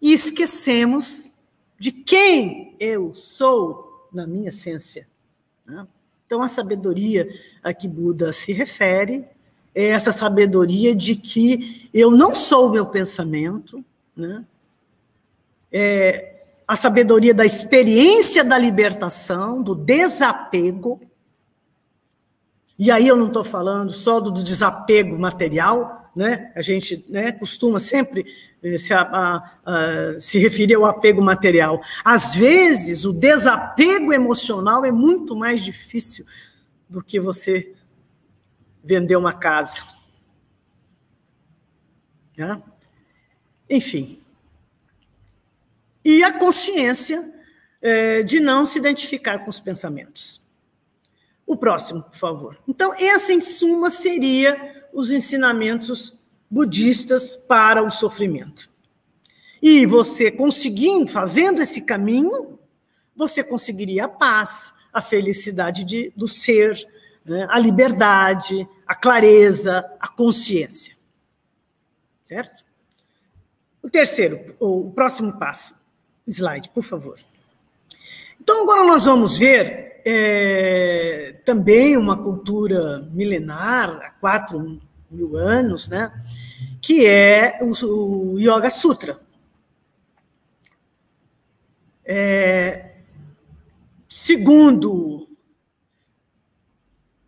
e 0.00 0.12
esquecemos 0.12 1.32
de 1.78 1.92
quem 1.92 2.74
eu 2.78 3.12
sou 3.12 4.08
na 4.12 4.26
minha 4.26 4.48
essência. 4.48 5.06
Né? 5.66 5.86
Então, 6.26 6.42
a 6.42 6.48
sabedoria 6.48 7.28
a 7.62 7.74
que 7.74 7.86
Buda 7.86 8.32
se 8.32 8.52
refere 8.52 9.26
é 9.74 9.88
essa 9.88 10.12
sabedoria 10.12 10.94
de 10.94 11.16
que 11.16 11.88
eu 11.92 12.10
não 12.10 12.34
sou 12.34 12.68
o 12.68 12.72
meu 12.72 12.86
pensamento, 12.86 13.84
né? 14.14 14.44
é, 15.72 16.31
a 16.72 16.76
sabedoria 16.76 17.34
da 17.34 17.44
experiência 17.44 18.42
da 18.42 18.56
libertação, 18.56 19.62
do 19.62 19.74
desapego. 19.74 21.02
E 22.78 22.90
aí 22.90 23.06
eu 23.06 23.14
não 23.14 23.26
estou 23.26 23.44
falando 23.44 23.92
só 23.92 24.18
do 24.18 24.30
desapego 24.30 25.18
material, 25.18 26.10
né? 26.16 26.50
A 26.56 26.62
gente 26.62 27.04
né, 27.10 27.30
costuma 27.32 27.78
sempre 27.78 28.24
eh, 28.62 28.78
se, 28.78 28.94
a, 28.94 29.02
a, 29.02 29.52
a, 29.66 30.18
se 30.18 30.38
referir 30.38 30.72
ao 30.76 30.86
apego 30.86 31.20
material. 31.20 31.78
Às 32.02 32.34
vezes, 32.34 33.04
o 33.04 33.12
desapego 33.12 34.10
emocional 34.10 34.82
é 34.82 34.90
muito 34.90 35.36
mais 35.36 35.60
difícil 35.60 36.24
do 36.88 37.04
que 37.04 37.20
você 37.20 37.74
vender 38.82 39.16
uma 39.16 39.34
casa. 39.34 39.82
Né? 42.34 42.62
Enfim, 43.68 44.21
e 46.04 46.22
a 46.24 46.38
consciência 46.38 47.32
é, 47.80 48.22
de 48.22 48.40
não 48.40 48.64
se 48.64 48.78
identificar 48.78 49.40
com 49.40 49.50
os 49.50 49.60
pensamentos. 49.60 50.42
O 51.46 51.56
próximo, 51.56 52.02
por 52.02 52.16
favor. 52.16 52.58
Então, 52.66 52.94
essa, 52.94 53.32
em 53.32 53.40
suma, 53.40 53.90
seria 53.90 54.86
os 54.92 55.10
ensinamentos 55.10 56.16
budistas 56.50 57.36
para 57.36 57.82
o 57.82 57.90
sofrimento. 57.90 58.70
E 59.60 59.86
você 59.86 60.30
conseguindo, 60.30 61.10
fazendo 61.10 61.62
esse 61.62 61.82
caminho, 61.82 62.58
você 63.14 63.44
conseguiria 63.44 64.04
a 64.04 64.08
paz, 64.08 64.74
a 64.92 65.00
felicidade 65.00 65.84
de, 65.84 66.12
do 66.16 66.26
ser, 66.26 66.76
né, 67.24 67.46
a 67.48 67.58
liberdade, 67.58 68.68
a 68.86 68.94
clareza, 68.94 69.88
a 70.00 70.08
consciência. 70.08 70.96
Certo? 72.24 72.64
O 73.82 73.90
terceiro, 73.90 74.44
o 74.60 74.90
próximo 74.90 75.38
passo. 75.38 75.74
Slide, 76.26 76.70
por 76.70 76.82
favor. 76.82 77.18
Então, 78.40 78.62
agora 78.62 78.84
nós 78.84 79.04
vamos 79.04 79.38
ver 79.38 80.00
é, 80.04 81.40
também 81.44 81.96
uma 81.96 82.16
cultura 82.16 83.08
milenar, 83.12 83.90
há 84.02 84.10
quatro 84.10 84.80
mil 85.10 85.36
anos, 85.36 85.88
né, 85.88 86.12
que 86.80 87.06
é 87.06 87.58
o, 87.60 88.32
o 88.34 88.38
Yoga 88.38 88.70
Sutra. 88.70 89.20
É, 92.04 92.96
segundo 94.08 95.28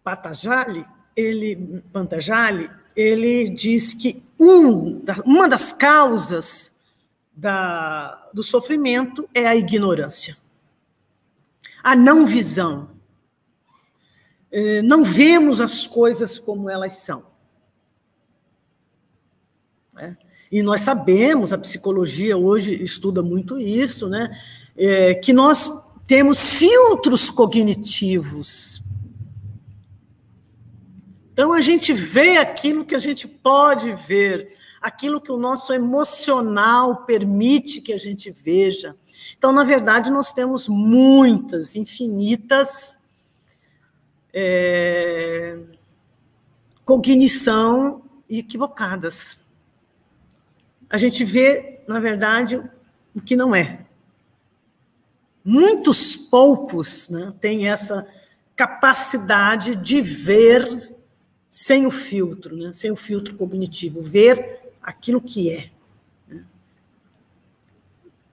Patanjali, 0.02 0.85
ele, 1.16 1.83
Pantajali, 1.92 2.68
ele 2.96 3.48
diz 3.50 3.94
que 3.94 4.22
um, 4.38 5.04
uma 5.24 5.48
das 5.48 5.72
causas 5.72 6.73
da, 7.37 8.31
do 8.33 8.42
sofrimento 8.42 9.29
é 9.35 9.47
a 9.47 9.57
ignorância, 9.57 10.37
a 11.83 11.97
não 11.97 12.27
visão. 12.27 12.90
É, 14.51 14.83
não 14.83 15.03
vemos 15.03 15.61
as 15.61 15.87
coisas 15.87 16.38
como 16.38 16.70
elas 16.70 16.92
são. 16.92 17.27
Né? 19.92 20.16
E 20.51 20.62
nós 20.62 20.83
sabemos, 20.83 21.53
a 21.53 21.59
psicologia 21.59 22.37
hoje 22.37 22.73
estuda 22.83 23.23
muito 23.23 23.59
isso, 23.59 24.09
né? 24.09 24.31
É, 24.77 25.14
que 25.14 25.33
nós 25.33 25.68
temos 26.07 26.40
filtros 26.40 27.31
cognitivos. 27.31 28.85
Então 31.33 31.53
a 31.53 31.61
gente 31.61 31.92
vê 31.92 32.37
aquilo 32.37 32.85
que 32.85 32.94
a 32.94 32.99
gente 33.01 33.27
pode 33.27 33.92
ver, 33.94 34.53
aquilo 34.85 35.18
que 35.18 35.33
o 35.33 35.38
nosso 35.38 35.73
emocional 35.73 37.07
permite 37.07 37.81
que 37.81 37.90
a 37.90 37.97
gente 37.97 38.31
veja. 38.31 38.94
Então, 39.35 39.51
na 39.51 39.64
verdade, 39.64 40.11
nós 40.11 40.31
temos 40.31 40.68
muitas, 40.68 41.75
infinitas 41.75 42.99
é, 44.31 45.59
cognição 46.85 48.03
equivocadas. 48.29 49.40
A 50.90 50.99
gente 50.99 51.25
vê, 51.25 51.83
na 51.88 51.99
verdade, 51.99 52.62
o 53.14 53.23
que 53.23 53.35
não 53.35 53.55
é. 53.57 53.87
Muitos 55.42 56.14
poucos 56.14 57.09
né, 57.09 57.33
têm 57.40 57.70
essa 57.70 58.07
capacidade 58.55 59.77
de 59.77 60.03
ver 60.03 60.94
sem 61.49 61.87
o 61.87 61.90
filtro, 61.90 62.55
né, 62.55 62.70
sem 62.75 62.90
o 62.90 62.97
filtro 62.97 63.35
cognitivo, 63.35 64.03
ver 64.03 64.63
aquilo 64.85 65.20
que 65.20 65.51
é. 65.51 65.70
Né. 66.29 66.44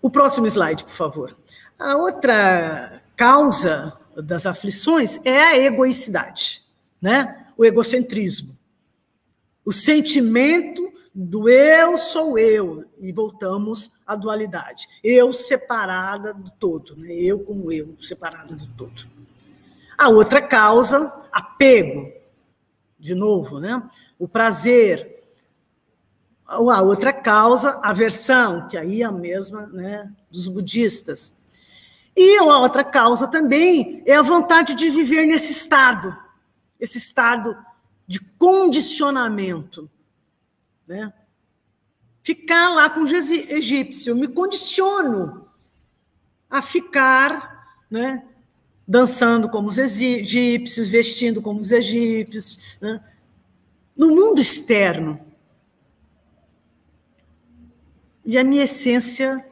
O 0.02 0.10
próximo 0.10 0.46
slide, 0.46 0.84
por 0.84 0.92
favor. 0.92 1.38
A 1.80 1.96
outra 1.96 3.02
causa 3.16 3.98
das 4.16 4.46
aflições 4.46 5.20
é 5.26 5.40
a 5.40 5.58
egoicidade, 5.58 6.64
né? 7.02 7.48
o 7.58 7.66
egocentrismo. 7.66 8.58
O 9.66 9.72
sentimento 9.72 10.92
do 11.14 11.50
eu 11.50 11.98
sou 11.98 12.38
eu, 12.38 12.86
e 13.00 13.12
voltamos 13.12 13.92
à 14.06 14.16
dualidade. 14.16 14.88
Eu 15.04 15.34
separada 15.34 16.34
do 16.34 16.50
todo, 16.52 16.96
né? 16.96 17.12
eu 17.14 17.40
como 17.40 17.72
eu, 17.72 17.96
separada 18.02 18.56
do 18.56 18.68
todo. 18.68 19.08
A 19.98 20.10
outra 20.10 20.42
causa, 20.42 21.22
apego, 21.32 22.12
de 23.00 23.16
novo, 23.16 23.60
né? 23.60 23.82
o 24.18 24.28
prazer. 24.28 25.21
A 26.52 26.82
outra 26.82 27.14
causa, 27.14 27.80
aversão, 27.82 28.68
que 28.68 28.78
aí 28.78 29.02
é 29.02 29.06
a 29.06 29.12
mesma 29.12 29.68
né, 29.68 30.12
dos 30.30 30.48
budistas. 30.48 31.34
E 32.16 32.38
a 32.38 32.44
outra 32.44 32.84
causa 32.84 33.28
também 33.28 34.04
é 34.06 34.16
a 34.16 34.22
vontade 34.22 34.76
de 34.76 34.90
viver 34.90 35.26
nesse 35.26 35.52
estado, 35.52 36.16
esse 36.80 36.98
estado 36.98 37.56
de 38.06 38.20
condicionamento 38.38 39.90
né? 40.92 41.14
Ficar 42.22 42.70
lá 42.70 42.90
com 42.90 43.00
o 43.00 43.08
egípcio, 43.08 44.14
me 44.14 44.28
condiciono 44.28 45.48
a 46.50 46.62
ficar 46.62 47.80
né, 47.90 48.26
dançando 48.86 49.48
como 49.48 49.70
os 49.70 49.78
egípcios, 49.78 50.90
vestindo 50.90 51.42
como 51.42 51.62
os 51.62 51.72
egípcios. 51.72 52.78
Né? 52.82 53.02
No 53.96 54.10
mundo 54.10 54.42
externo. 54.42 55.18
E 58.32 58.38
a 58.38 58.44
minha 58.44 58.64
essência 58.64 59.46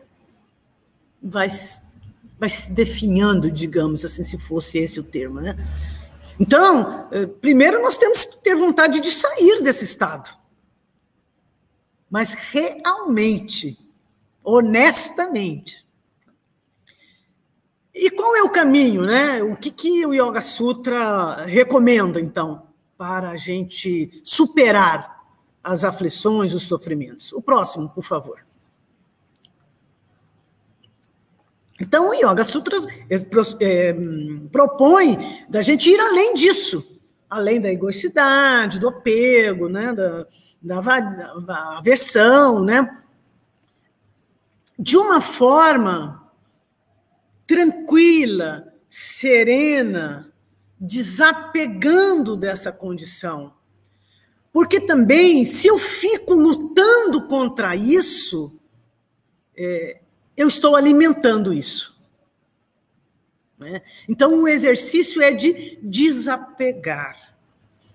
vai, 1.21 1.47
vai 2.39 2.49
se 2.49 2.71
definhando, 2.71 3.51
digamos 3.51 4.05
assim, 4.05 4.23
se 4.23 4.37
fosse 4.37 4.77
esse 4.77 4.99
o 4.99 5.03
termo. 5.03 5.41
Né? 5.41 5.55
Então, 6.39 7.07
eh, 7.11 7.27
primeiro 7.27 7.81
nós 7.81 7.97
temos 7.97 8.25
que 8.25 8.37
ter 8.37 8.55
vontade 8.55 9.01
de 9.01 9.11
sair 9.11 9.61
desse 9.61 9.83
estado 9.83 10.39
mas 12.09 12.33
realmente, 12.51 13.77
honestamente. 14.43 15.85
E 17.93 18.09
qual 18.09 18.35
é 18.35 18.41
o 18.41 18.49
caminho, 18.49 19.03
né? 19.03 19.43
O 19.43 19.55
que, 19.55 19.69
que 19.69 20.05
o 20.05 20.13
Yoga 20.13 20.41
Sutra 20.41 21.43
recomenda, 21.45 22.19
então, 22.19 22.67
para 22.97 23.29
a 23.29 23.37
gente 23.37 24.21
superar 24.23 25.23
as 25.63 25.83
aflições, 25.83 26.53
os 26.53 26.63
sofrimentos? 26.63 27.31
O 27.33 27.41
próximo, 27.41 27.89
por 27.89 28.03
favor. 28.03 28.48
Então, 31.79 32.09
o 32.09 32.13
Yoga 32.13 32.43
Sutra 32.43 32.77
é, 33.09 33.15
é, 33.61 33.95
propõe 34.51 35.17
da 35.49 35.61
gente 35.61 35.89
ir 35.89 35.99
além 35.99 36.33
disso 36.33 36.99
além 37.29 37.61
da 37.61 37.69
egoicidade, 37.69 38.79
do 38.79 38.89
apego, 38.89 39.69
né, 39.69 39.93
da, 39.93 40.25
da, 40.59 40.81
da 41.39 41.77
aversão, 41.77 42.63
né, 42.63 42.89
de 44.77 44.97
uma 44.97 45.21
forma 45.21 46.31
tranquila, 47.45 48.73
serena, 48.87 50.31
desapegando 50.79 52.35
dessa 52.35 52.71
condição. 52.71 53.53
Porque 54.51 54.79
também, 54.79 55.45
se 55.45 55.67
eu 55.67 55.77
fico 55.77 56.33
lutando 56.33 57.27
contra 57.27 57.75
isso, 57.75 58.57
é, 59.55 60.01
eu 60.39 60.47
estou 60.47 60.77
alimentando 60.77 61.53
isso. 61.53 61.99
Né? 63.57 63.81
Então, 64.07 64.41
o 64.41 64.47
exercício 64.47 65.21
é 65.21 65.33
de 65.33 65.77
desapegar, 65.83 67.35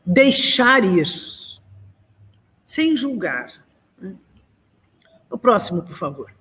deixar 0.04 0.84
ir, 0.84 1.08
sem 2.62 2.94
julgar. 2.94 3.50
Né? 3.98 4.14
O 5.30 5.38
próximo, 5.38 5.82
por 5.82 5.96
favor. 5.96 6.34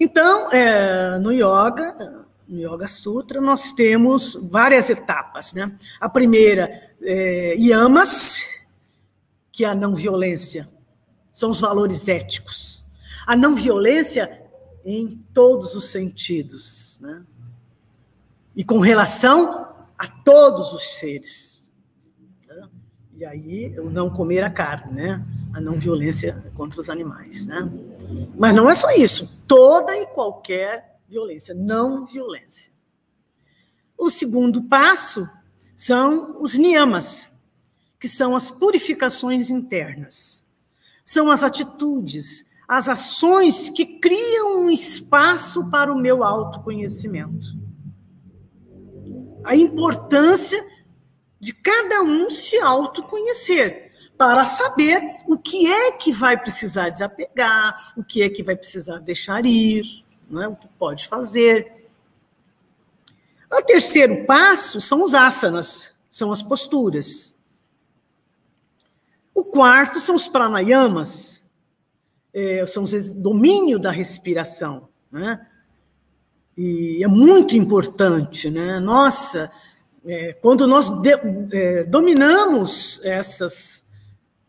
Então, 0.00 0.50
é, 0.50 1.18
no 1.18 1.30
yoga, 1.30 2.26
no 2.48 2.58
Yoga 2.58 2.88
Sutra, 2.88 3.38
nós 3.38 3.70
temos 3.70 4.34
várias 4.34 4.88
etapas. 4.88 5.52
Né? 5.52 5.76
A 6.00 6.08
primeira, 6.08 6.90
é, 7.02 7.54
yamas, 7.58 8.42
que 9.52 9.62
é 9.62 9.68
a 9.68 9.74
não 9.74 9.94
violência, 9.94 10.66
são 11.30 11.50
os 11.50 11.60
valores 11.60 12.08
éticos. 12.08 12.79
A 13.30 13.36
não 13.36 13.54
violência 13.54 14.42
em 14.84 15.08
todos 15.32 15.76
os 15.76 15.88
sentidos, 15.88 16.98
né? 17.00 17.24
e 18.56 18.64
com 18.64 18.80
relação 18.80 19.72
a 19.96 20.08
todos 20.08 20.72
os 20.72 20.96
seres. 20.96 21.72
Né? 22.48 22.68
E 23.18 23.24
aí, 23.24 23.78
o 23.78 23.88
não 23.88 24.10
comer 24.10 24.42
a 24.42 24.50
carne, 24.50 24.94
né? 24.94 25.24
a 25.54 25.60
não 25.60 25.78
violência 25.78 26.42
contra 26.56 26.80
os 26.80 26.90
animais. 26.90 27.46
Né? 27.46 27.70
Mas 28.36 28.52
não 28.52 28.68
é 28.68 28.74
só 28.74 28.90
isso, 28.90 29.32
toda 29.46 29.96
e 29.96 30.06
qualquer 30.06 30.98
violência, 31.08 31.54
não 31.54 32.06
violência. 32.06 32.72
O 33.96 34.10
segundo 34.10 34.64
passo 34.64 35.30
são 35.76 36.42
os 36.42 36.58
niyamas, 36.58 37.30
que 38.00 38.08
são 38.08 38.34
as 38.34 38.50
purificações 38.50 39.50
internas. 39.50 40.44
São 41.04 41.30
as 41.30 41.44
atitudes, 41.44 42.44
as 42.70 42.88
ações 42.88 43.68
que 43.68 43.84
criam 43.84 44.60
um 44.60 44.70
espaço 44.70 45.68
para 45.70 45.92
o 45.92 45.98
meu 45.98 46.22
autoconhecimento. 46.22 47.48
A 49.42 49.56
importância 49.56 50.64
de 51.40 51.52
cada 51.52 52.02
um 52.02 52.30
se 52.30 52.56
autoconhecer, 52.60 53.90
para 54.16 54.44
saber 54.44 55.02
o 55.26 55.36
que 55.36 55.66
é 55.66 55.90
que 55.92 56.12
vai 56.12 56.40
precisar 56.40 56.90
desapegar, 56.90 57.92
o 57.96 58.04
que 58.04 58.22
é 58.22 58.28
que 58.28 58.40
vai 58.40 58.54
precisar 58.54 59.00
deixar 59.00 59.44
ir, 59.44 60.04
não 60.30 60.40
é? 60.40 60.46
o 60.46 60.54
que 60.54 60.68
pode 60.78 61.08
fazer. 61.08 61.72
O 63.52 63.62
terceiro 63.62 64.26
passo 64.26 64.80
são 64.80 65.02
os 65.02 65.12
asanas, 65.12 65.92
são 66.08 66.30
as 66.30 66.40
posturas. 66.40 67.34
O 69.34 69.42
quarto 69.42 69.98
são 69.98 70.14
os 70.14 70.28
pranayamas, 70.28 71.39
é, 72.32 72.64
são 72.66 72.82
os 72.82 73.12
domínio 73.12 73.78
da 73.78 73.90
respiração, 73.90 74.88
né? 75.10 75.46
E 76.56 77.02
é 77.02 77.08
muito 77.08 77.56
importante, 77.56 78.50
né? 78.50 78.78
Nossa, 78.80 79.50
é, 80.04 80.32
quando 80.34 80.66
nós 80.66 80.90
de, 80.90 81.10
é, 81.52 81.84
dominamos 81.84 83.00
essas, 83.02 83.84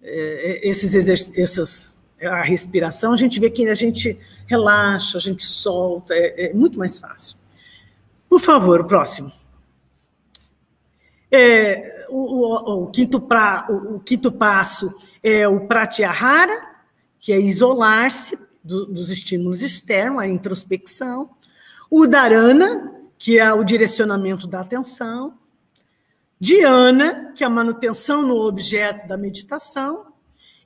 é, 0.01 0.67
esses 0.67 0.93
exercícios, 0.93 1.97
a 2.21 2.41
respiração, 2.41 3.13
a 3.13 3.17
gente 3.17 3.39
vê 3.39 3.49
que 3.49 3.67
a 3.67 3.75
gente 3.75 4.17
relaxa, 4.47 5.17
a 5.17 5.21
gente 5.21 5.45
solta, 5.45 6.13
é, 6.13 6.49
é 6.49 6.53
muito 6.53 6.77
mais 6.77 6.99
fácil. 6.99 7.37
Por 8.29 8.39
favor, 8.39 8.81
o 8.81 8.85
próximo. 8.85 9.31
É, 11.29 12.05
o, 12.09 12.17
o, 12.17 12.83
o, 12.83 12.87
quinto 12.87 13.21
pra, 13.21 13.65
o, 13.69 13.95
o, 13.95 13.99
quinto 14.01 14.31
passo 14.31 14.93
é 15.23 15.47
o 15.47 15.67
pratyahara, 15.67 16.70
que 17.21 17.31
é 17.31 17.39
isolar-se 17.39 18.38
do, 18.63 18.88
dos 18.88 19.12
estímulos 19.12 19.62
externos, 19.62 20.23
a 20.23 20.27
introspecção. 20.27 21.29
O 21.89 22.07
dharana, 22.07 22.91
que 23.17 23.38
é 23.38 23.53
o 23.53 23.63
direcionamento 23.63 24.47
da 24.47 24.62
atenção. 24.62 25.38
Dhyana, 26.39 27.31
que 27.36 27.43
é 27.43 27.47
a 27.47 27.49
manutenção 27.49 28.23
no 28.23 28.36
objeto 28.38 29.07
da 29.07 29.15
meditação. 29.15 30.07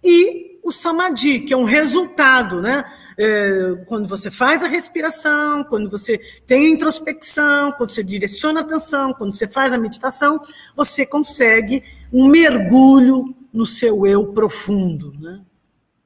E 0.02 0.58
o 0.64 0.72
samadhi, 0.72 1.42
que 1.42 1.54
é 1.54 1.58
um 1.58 1.66
resultado, 1.66 2.62
né? 2.62 2.86
É, 3.18 3.84
quando 3.86 4.08
você 4.08 4.32
faz 4.32 4.64
a 4.64 4.68
respiração, 4.68 5.66
quando 5.66 5.90
você 5.90 6.18
tem 6.48 6.68
a 6.68 6.70
introspecção, 6.70 7.74
quando 7.74 7.92
você 7.92 8.04
direciona 8.04 8.62
a 8.62 8.64
atenção, 8.64 9.14
quando 9.14 9.34
você 9.34 9.48
faz 9.48 9.74
a 9.74 9.78
meditação, 9.78 10.40
você 10.74 11.06
consegue 11.06 11.84
um 12.14 12.30
mergulho 12.30 13.36
no 13.52 13.66
seu 13.66 14.06
eu 14.06 14.28
profundo, 14.28 15.14
né? 15.20 15.42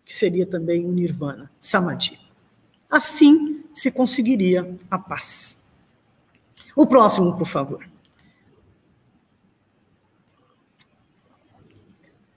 Que 0.09 0.15
seria 0.15 0.43
também 0.43 0.83
o 0.83 0.91
nirvana, 0.91 1.51
samadhi. 1.59 2.19
Assim 2.89 3.63
se 3.75 3.91
conseguiria 3.91 4.75
a 4.89 4.97
paz. 4.97 5.55
O 6.75 6.87
próximo, 6.87 7.37
por 7.37 7.45
favor. 7.45 7.87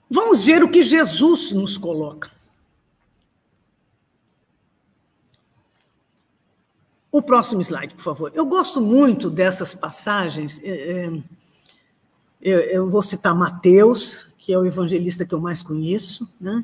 Vamos 0.07 0.45
ver 0.45 0.61
o 0.63 0.69
que 0.69 0.83
Jesus 0.83 1.51
nos 1.51 1.75
coloca. 1.75 2.29
O 7.11 7.23
próximo 7.23 7.59
slide, 7.59 7.95
por 7.95 8.03
favor. 8.03 8.31
Eu 8.35 8.45
gosto 8.45 8.79
muito 8.79 9.31
dessas 9.31 9.73
passagens. 9.73 10.61
É, 10.63 11.09
é, 12.39 12.77
eu 12.77 12.87
vou 12.87 13.01
citar 13.01 13.33
Mateus, 13.33 14.27
que 14.37 14.53
é 14.53 14.59
o 14.59 14.63
evangelista 14.63 15.25
que 15.25 15.33
eu 15.33 15.41
mais 15.41 15.63
conheço, 15.63 16.31
né? 16.39 16.63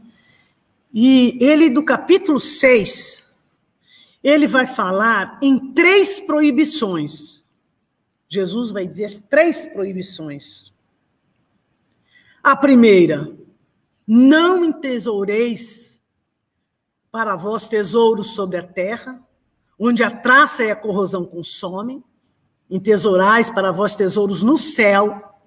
E 0.94 1.38
ele, 1.40 1.70
do 1.70 1.84
capítulo 1.84 2.40
6, 2.40 3.24
ele 4.24 4.48
vai 4.48 4.66
falar 4.66 5.40
em 5.42 5.74
três 5.74 6.20
proibições. 6.20 7.44
Jesus 8.28 8.72
vai 8.72 8.88
dizer 8.88 9.22
três 9.30 9.66
proibições. 9.66 10.74
A 12.44 12.56
primeira, 12.56 13.32
não 14.08 14.66
entesoureis 14.66 16.04
para 17.12 17.36
vós 17.36 17.68
tesouros 17.68 18.32
sobre 18.34 18.58
a 18.58 18.64
terra, 18.64 19.24
onde 19.78 20.04
a 20.04 20.12
traça 20.12 20.64
e 20.64 20.72
a 20.72 20.76
corrosão 20.76 21.26
consomem, 21.26 22.04
entesourais 22.70 23.50
para 23.50 23.72
vós 23.72 23.96
tesouros 23.96 24.44
no 24.44 24.58
céu. 24.58 25.38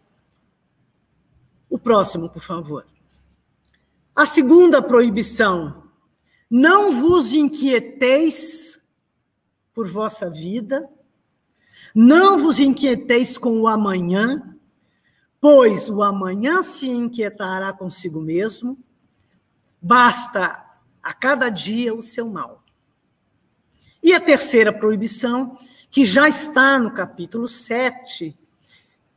O 1.69 1.79
próximo, 1.79 2.29
por 2.29 2.43
favor. 2.43 2.87
A 4.15 4.27
segunda 4.27 4.83
proibição: 4.83 5.85
não 6.51 7.01
vos 7.01 7.33
inquieteis 7.33 8.81
por 9.75 9.89
vossa 9.89 10.29
vida, 10.29 10.87
não 11.95 12.39
vos 12.39 12.61
inquieteis 12.61 13.39
com 13.39 13.61
o 13.61 13.67
amanhã, 13.67 14.55
pois 15.41 15.89
o 15.89 16.03
amanhã 16.03 16.63
se 16.63 16.91
inquietará 16.91 17.73
consigo 17.73 18.21
mesmo, 18.21 18.77
basta 19.81 20.63
a 21.03 21.15
cada 21.15 21.49
dia 21.49 21.95
o 21.95 22.03
seu 22.03 22.29
mal. 22.29 22.63
E 24.03 24.13
a 24.13 24.21
terceira 24.21 24.73
proibição, 24.73 25.57
que 25.91 26.05
já 26.05 26.29
está 26.29 26.79
no 26.79 26.93
capítulo 26.93 27.49
7, 27.49 28.37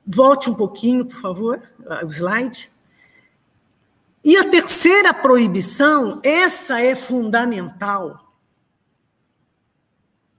volte 0.05 0.49
um 0.49 0.53
pouquinho, 0.53 1.05
por 1.05 1.17
favor, 1.17 1.61
o 2.03 2.07
slide. 2.07 2.71
E 4.25 4.35
a 4.37 4.49
terceira 4.49 5.13
proibição, 5.13 6.19
essa 6.23 6.81
é 6.81 6.95
fundamental. 6.95 8.35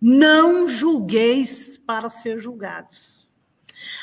Não 0.03 0.67
julgueis 0.67 1.79
para 1.79 2.11
ser 2.11 2.41
julgados. 2.41 3.29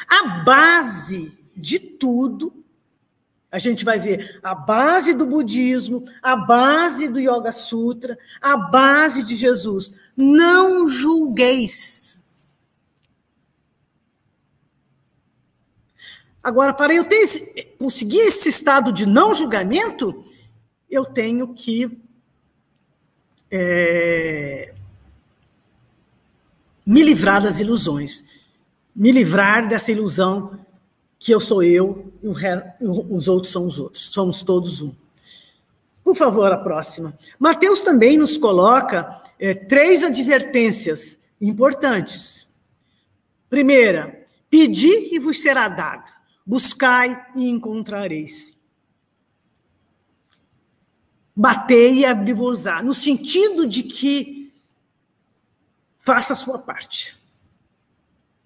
A 0.07 0.43
base 0.45 1.37
de 1.53 1.79
tudo. 1.79 2.63
A 3.51 3.59
gente 3.59 3.83
vai 3.83 3.99
ver 3.99 4.39
a 4.41 4.55
base 4.55 5.13
do 5.13 5.25
budismo, 5.25 6.01
a 6.21 6.37
base 6.37 7.09
do 7.09 7.19
Yoga 7.19 7.51
Sutra, 7.51 8.17
a 8.41 8.55
base 8.55 9.21
de 9.21 9.35
Jesus. 9.35 10.13
Não 10.15 10.87
julgueis. 10.87 12.22
Agora, 16.43 16.73
para 16.73 16.93
eu 16.93 17.05
ter, 17.05 17.75
conseguir 17.77 18.19
esse 18.19 18.49
estado 18.49 18.91
de 18.91 19.05
não 19.05 19.33
julgamento, 19.33 20.21
eu 20.89 21.05
tenho 21.05 21.53
que 21.53 21.89
é, 23.49 24.73
me 26.85 27.01
livrar 27.01 27.41
das 27.41 27.59
ilusões, 27.59 28.23
me 28.93 29.11
livrar 29.11 29.67
dessa 29.67 29.91
ilusão 29.91 30.59
que 31.17 31.31
eu 31.31 31.39
sou 31.39 31.63
eu 31.63 32.11
e 32.21 32.27
os 32.27 33.29
outros 33.29 33.53
são 33.53 33.65
os 33.65 33.79
outros. 33.79 34.11
Somos 34.11 34.43
todos 34.43 34.81
um. 34.81 34.93
Por 36.03 36.17
favor, 36.17 36.51
a 36.51 36.57
próxima. 36.57 37.17
Mateus 37.39 37.79
também 37.79 38.17
nos 38.17 38.37
coloca 38.37 39.21
é, 39.39 39.53
três 39.53 40.03
advertências 40.03 41.17
importantes. 41.39 42.45
Primeira, 43.49 44.25
pedi 44.49 45.15
e 45.15 45.19
vos 45.19 45.41
será 45.41 45.69
dado. 45.69 46.11
Buscai 46.45 47.25
e 47.35 47.47
encontrareis. 47.47 48.53
Batei 51.35 51.99
e 51.99 52.05
abri-vos-á. 52.05 52.83
No 52.83 52.93
sentido 52.93 53.65
de 53.65 53.83
que 53.83 54.53
faça 55.99 56.33
a 56.33 56.35
sua 56.35 56.59
parte. 56.59 57.17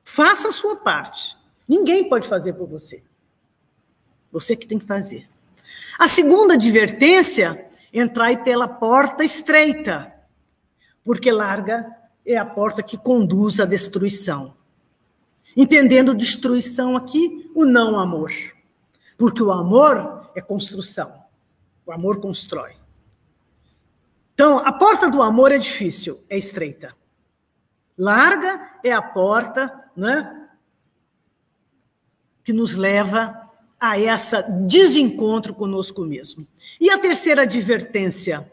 Faça 0.04 0.50
a 0.50 0.52
sua 0.52 0.78
parte. 0.78 1.36
Ninguém 1.68 2.08
pode 2.08 2.28
fazer 2.28 2.54
por 2.54 2.68
você. 2.68 3.04
Você 4.32 4.56
que 4.56 4.68
tem 4.68 4.80
que 4.80 4.86
fazer. 4.86 5.28
A 6.00 6.08
segunda 6.08 6.54
advertência, 6.54 7.68
entrai 7.92 8.42
pela 8.42 8.68
porta 8.68 9.24
estreita, 9.24 10.14
porque 11.04 11.32
larga 11.32 11.86
é 12.26 12.38
a 12.38 12.46
porta 12.46 12.84
que 12.84 12.98
conduz 12.98 13.60
à 13.60 13.66
destruição. 13.66 14.56
Entendendo 15.56 16.14
destruição 16.14 16.96
aqui, 16.96 17.50
o 17.56 17.66
não 17.66 18.00
amor. 18.00 18.32
Porque 19.18 19.42
o 19.42 19.52
amor 19.52 20.30
é 20.36 20.42
construção. 20.42 21.14
O 21.86 21.92
amor 21.92 22.20
constrói. 22.20 22.76
Então, 24.34 24.60
a 24.60 24.72
porta 24.72 25.10
do 25.10 25.22
amor 25.22 25.52
é 25.52 25.58
difícil, 25.58 26.24
é 26.30 26.38
estreita. 26.38 26.96
Larga 27.98 28.80
é 28.84 28.92
a 28.92 29.02
porta, 29.02 29.90
né? 29.96 30.48
que 32.48 32.54
nos 32.54 32.78
leva 32.78 33.38
a 33.78 34.00
essa 34.00 34.42
desencontro 34.42 35.54
conosco 35.54 36.06
mesmo. 36.06 36.48
E 36.80 36.90
a 36.90 36.98
terceira 36.98 37.42
advertência, 37.42 38.50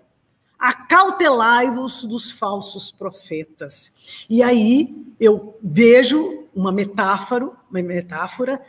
acautelai-vos 0.59 2.05
dos 2.05 2.29
falsos 2.29 2.91
profetas. 2.91 4.27
E 4.29 4.43
aí 4.43 5.15
eu 5.21 5.57
vejo 5.63 6.44
uma 6.55 6.73
metáfora, 6.73 7.51
uma 7.71 7.83
metáfora, 7.83 8.61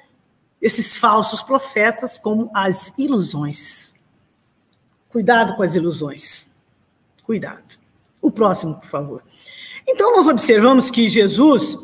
esses 0.61 0.95
falsos 0.97 1.41
profetas 1.41 2.17
como 2.17 2.49
as 2.53 2.93
ilusões. 2.97 3.95
Cuidado 5.09 5.55
com 5.55 5.63
as 5.63 5.75
ilusões. 5.75 6.49
Cuidado. 7.23 7.77
O 8.21 8.31
próximo, 8.31 8.75
por 8.75 8.87
favor. 8.87 9.23
Então 9.87 10.15
nós 10.15 10.27
observamos 10.27 10.89
que 10.89 11.07
Jesus 11.07 11.77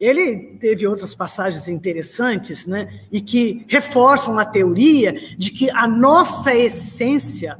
ele 0.00 0.56
teve 0.58 0.86
outras 0.86 1.14
passagens 1.14 1.68
interessantes, 1.68 2.64
né, 2.64 2.88
e 3.12 3.20
que 3.20 3.66
reforçam 3.68 4.38
a 4.38 4.46
teoria 4.46 5.12
de 5.36 5.52
que 5.52 5.70
a 5.70 5.86
nossa 5.86 6.54
essência 6.54 7.58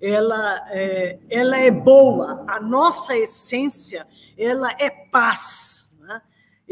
ela 0.00 0.66
é, 0.70 1.18
ela 1.30 1.56
é 1.58 1.70
boa, 1.70 2.44
a 2.48 2.58
nossa 2.58 3.16
essência 3.16 4.06
ela 4.38 4.74
é 4.78 4.88
paz. 4.88 5.81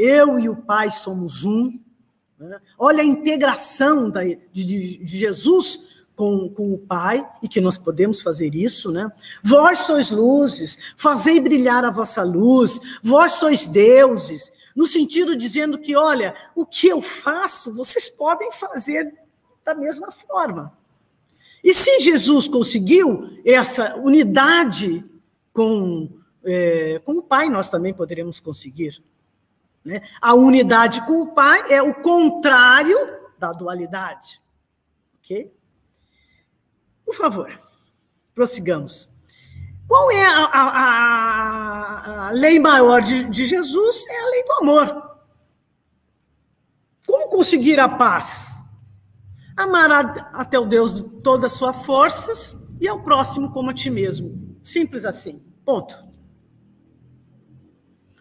Eu 0.02 0.38
e 0.38 0.48
o 0.48 0.56
Pai 0.56 0.90
somos 0.90 1.44
um. 1.44 1.78
Né? 2.38 2.58
Olha 2.78 3.02
a 3.02 3.06
integração 3.06 4.10
da, 4.10 4.24
de, 4.24 4.38
de 4.54 5.18
Jesus 5.18 5.90
com, 6.16 6.48
com, 6.48 6.72
o 6.72 6.78
Pai, 6.78 7.26
e 7.42 7.48
que 7.48 7.60
nós 7.60 7.76
podemos 7.76 8.22
fazer 8.22 8.54
isso, 8.54 8.90
né? 8.90 9.10
Vós 9.42 9.80
sois 9.80 10.10
luzes, 10.10 10.78
fazei 10.96 11.38
brilhar 11.38 11.84
a 11.84 11.90
vossa 11.90 12.22
luz, 12.22 12.80
vós 13.02 13.32
sois 13.32 13.66
deuses, 13.66 14.50
no 14.74 14.86
sentido 14.86 15.36
dizendo 15.36 15.78
que, 15.78 15.94
olha, 15.94 16.34
o 16.54 16.64
que 16.64 16.88
eu 16.88 17.02
faço, 17.02 17.74
vocês 17.74 18.08
podem 18.08 18.50
fazer 18.52 19.14
da 19.64 19.74
mesma 19.74 20.10
forma. 20.10 20.72
E 21.62 21.74
se 21.74 22.00
Jesus 22.00 22.48
conseguiu 22.48 23.30
essa 23.44 23.96
unidade 23.96 25.04
com, 25.52 26.08
é, 26.42 27.00
com 27.04 27.18
o 27.18 27.22
Pai, 27.22 27.50
nós 27.50 27.68
também 27.68 27.92
poderemos 27.92 28.40
conseguir. 28.40 29.02
Né? 29.84 30.00
A 30.20 30.34
unidade 30.34 31.04
com 31.06 31.22
o 31.22 31.34
Pai 31.34 31.72
é 31.72 31.82
o 31.82 31.94
contrário 31.94 32.96
da 33.38 33.52
dualidade. 33.52 34.40
Ok? 35.18 35.52
Por 37.04 37.14
favor, 37.14 37.60
prossigamos. 38.34 39.08
Qual 39.88 40.10
é 40.12 40.24
a, 40.24 40.44
a, 40.44 42.28
a, 42.28 42.30
lei 42.30 42.60
maior 42.60 43.00
de, 43.00 43.24
de 43.24 43.44
Jesus? 43.44 44.06
É 44.08 44.20
a 44.20 44.30
lei 44.30 44.44
do 44.44 44.52
amor. 44.52 45.10
Como 47.04 47.28
conseguir 47.28 47.80
a 47.80 47.88
paz? 47.88 48.54
Amar 49.56 49.90
a, 49.90 50.00
até 50.34 50.56
o 50.58 50.64
Deus 50.64 50.94
de 50.94 51.02
todas 51.22 51.52
as 51.52 51.58
suas 51.58 51.84
forças, 51.84 52.56
e 52.80 52.86
ao 52.86 53.02
próximo 53.02 53.50
como 53.50 53.70
a 53.70 53.74
ti 53.74 53.90
mesmo. 53.90 54.56
Simples 54.62 55.04
assim. 55.04 55.42
Ponto. 55.64 56.09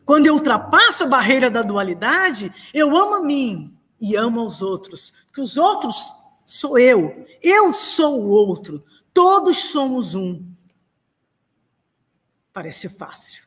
Quando 0.10 0.26
eu 0.26 0.34
ultrapasso 0.34 1.04
a 1.04 1.08
barreira 1.08 1.52
da 1.52 1.62
dualidade, 1.62 2.52
eu 2.74 2.98
amo 2.98 3.18
a 3.18 3.24
mim 3.24 3.78
e 4.02 4.16
amo 4.16 4.40
aos 4.40 4.60
outros. 4.60 5.14
Porque 5.28 5.40
os 5.40 5.56
outros 5.56 6.12
sou 6.44 6.80
eu. 6.80 7.28
Eu 7.44 7.72
sou 7.76 8.20
o 8.20 8.28
outro. 8.28 8.84
Todos 9.14 9.70
somos 9.70 10.16
um. 10.16 10.44
Parece 12.52 12.90
fácil. 12.90 13.44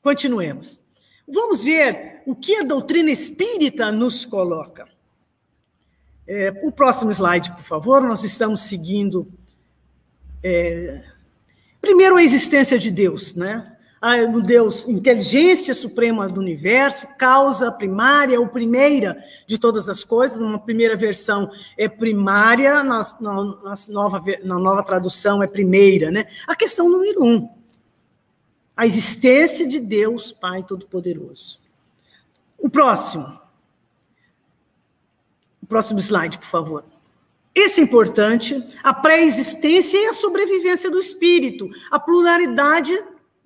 Continuemos. 0.00 0.78
Vamos 1.26 1.64
ver 1.64 2.22
o 2.24 2.36
que 2.36 2.58
a 2.58 2.62
doutrina 2.62 3.10
espírita 3.10 3.90
nos 3.90 4.24
coloca. 4.24 4.88
É, 6.24 6.52
o 6.62 6.70
próximo 6.70 7.10
slide, 7.10 7.50
por 7.50 7.64
favor. 7.64 8.00
Nós 8.00 8.22
estamos 8.22 8.60
seguindo. 8.60 9.28
É, 10.40 11.02
primeiro, 11.80 12.14
a 12.14 12.22
existência 12.22 12.78
de 12.78 12.92
Deus, 12.92 13.34
né? 13.34 13.75
No 14.30 14.42
Deus, 14.42 14.86
inteligência 14.86 15.74
suprema 15.74 16.28
do 16.28 16.40
universo, 16.40 17.06
causa 17.18 17.72
primária 17.72 18.38
ou 18.38 18.46
primeira 18.46 19.16
de 19.46 19.58
todas 19.58 19.88
as 19.88 20.04
coisas. 20.04 20.38
Uma 20.38 20.58
primeira 20.58 20.96
versão 20.96 21.50
é 21.78 21.88
primária, 21.88 22.84
na, 22.84 23.02
na, 23.20 23.44
na, 23.44 23.74
nova, 23.88 24.22
na 24.44 24.58
nova 24.58 24.82
tradução 24.82 25.42
é 25.42 25.46
primeira, 25.46 26.10
né? 26.10 26.26
A 26.46 26.54
questão 26.54 26.90
número 26.90 27.24
um, 27.24 27.48
a 28.76 28.86
existência 28.86 29.66
de 29.66 29.80
Deus 29.80 30.32
Pai 30.32 30.62
Todo-Poderoso. 30.62 31.60
O 32.58 32.68
próximo. 32.68 33.26
O 35.62 35.66
próximo 35.66 35.98
slide, 35.98 36.38
por 36.38 36.46
favor. 36.46 36.84
Esse 37.54 37.80
é 37.80 37.84
importante, 37.84 38.62
a 38.82 38.92
pré-existência 38.92 39.96
e 39.96 40.06
a 40.06 40.14
sobrevivência 40.14 40.90
do 40.90 41.00
espírito, 41.00 41.70
a 41.90 41.98
pluralidade 41.98 42.92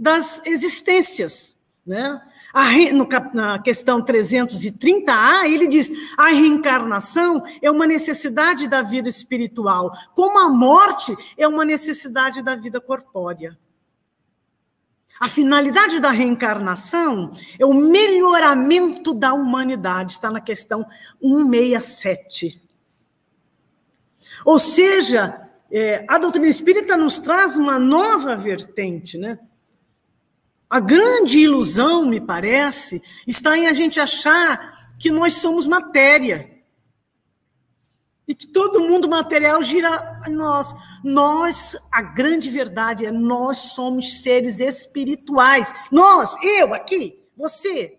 das 0.00 0.40
existências. 0.46 1.54
Né? 1.86 2.20
No, 2.94 3.06
na 3.34 3.58
questão 3.58 4.02
330A, 4.02 5.44
ele 5.44 5.68
diz: 5.68 5.90
a 6.16 6.28
reencarnação 6.28 7.42
é 7.60 7.70
uma 7.70 7.86
necessidade 7.86 8.66
da 8.66 8.80
vida 8.80 9.08
espiritual, 9.08 9.92
como 10.14 10.38
a 10.38 10.48
morte 10.48 11.14
é 11.36 11.46
uma 11.46 11.64
necessidade 11.64 12.42
da 12.42 12.56
vida 12.56 12.80
corpórea. 12.80 13.56
A 15.20 15.28
finalidade 15.28 16.00
da 16.00 16.10
reencarnação 16.10 17.30
é 17.58 17.66
o 17.66 17.74
melhoramento 17.74 19.12
da 19.12 19.34
humanidade, 19.34 20.12
está 20.12 20.30
na 20.30 20.40
questão 20.40 20.82
167. 21.20 22.58
Ou 24.46 24.58
seja, 24.58 25.38
é, 25.70 26.06
a 26.08 26.18
doutrina 26.18 26.48
espírita 26.48 26.96
nos 26.96 27.18
traz 27.18 27.54
uma 27.54 27.78
nova 27.78 28.34
vertente, 28.34 29.18
né? 29.18 29.38
A 30.70 30.78
grande 30.78 31.40
ilusão, 31.40 32.06
me 32.06 32.20
parece, 32.20 33.02
está 33.26 33.58
em 33.58 33.66
a 33.66 33.72
gente 33.72 33.98
achar 33.98 34.94
que 35.00 35.10
nós 35.10 35.34
somos 35.34 35.66
matéria. 35.66 36.48
E 38.28 38.36
que 38.36 38.46
todo 38.46 38.78
mundo 38.78 39.08
material 39.08 39.60
gira 39.64 40.22
em 40.28 40.32
nós. 40.32 40.72
Nós, 41.02 41.76
a 41.90 42.00
grande 42.00 42.48
verdade 42.48 43.04
é 43.04 43.10
nós 43.10 43.58
somos 43.72 44.22
seres 44.22 44.60
espirituais. 44.60 45.74
Nós, 45.90 46.36
eu 46.40 46.72
aqui, 46.72 47.20
você. 47.36 47.98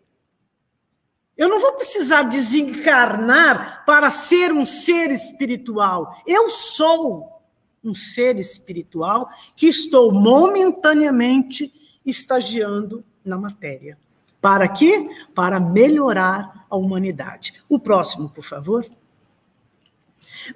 Eu 1.35 1.49
não 1.49 1.59
vou 1.59 1.73
precisar 1.73 2.21
desencarnar 2.23 3.83
para 3.85 4.09
ser 4.09 4.53
um 4.53 4.65
ser 4.65 5.11
espiritual. 5.11 6.15
Eu 6.25 6.49
sou 6.49 7.41
um 7.83 7.93
ser 7.93 8.39
espiritual 8.39 9.29
que 9.57 9.67
estou 9.67 10.13
momentaneamente 10.13 11.73
estagiando 12.05 13.03
na 13.23 13.37
matéria. 13.37 13.97
Para 14.41 14.67
quê? 14.67 15.07
Para 15.35 15.59
melhorar 15.59 16.65
a 16.69 16.75
humanidade. 16.75 17.53
O 17.69 17.77
próximo, 17.77 18.29
por 18.29 18.43
favor. 18.43 18.85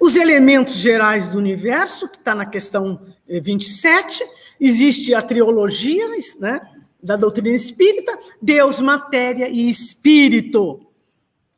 Os 0.00 0.16
elementos 0.16 0.76
gerais 0.76 1.30
do 1.30 1.38
universo, 1.38 2.08
que 2.08 2.18
está 2.18 2.34
na 2.34 2.44
questão 2.44 3.00
27, 3.28 4.22
eh, 4.22 4.30
existe 4.60 5.14
a 5.14 5.22
triologia 5.22 6.04
né, 6.40 6.60
da 7.00 7.14
doutrina 7.14 7.54
espírita, 7.54 8.18
Deus, 8.42 8.80
matéria 8.80 9.48
e 9.48 9.68
espírito. 9.68 10.80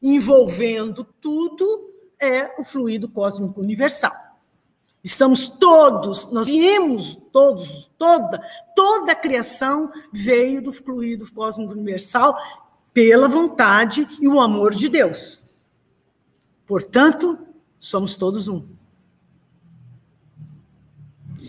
Envolvendo 0.03 1.05
tudo 1.21 1.89
é 2.21 2.61
o 2.61 2.65
fluido 2.65 3.09
cósmico 3.09 3.61
universal. 3.61 4.28
Estamos 5.09 5.49
todos, 5.49 6.31
nós 6.31 6.47
viemos 6.47 7.17
todos, 7.33 7.91
toda, 7.97 8.43
toda 8.77 9.13
a 9.13 9.15
criação 9.15 9.91
veio 10.13 10.61
do 10.61 10.71
fluido 10.71 11.33
cósmico 11.33 11.73
universal 11.73 12.37
pela 12.93 13.27
vontade 13.27 14.07
e 14.21 14.29
o 14.29 14.39
amor 14.39 14.75
de 14.75 14.87
Deus. 14.87 15.43
Portanto, 16.67 17.39
somos 17.81 18.19
todos 18.19 18.49
um. 18.49 18.63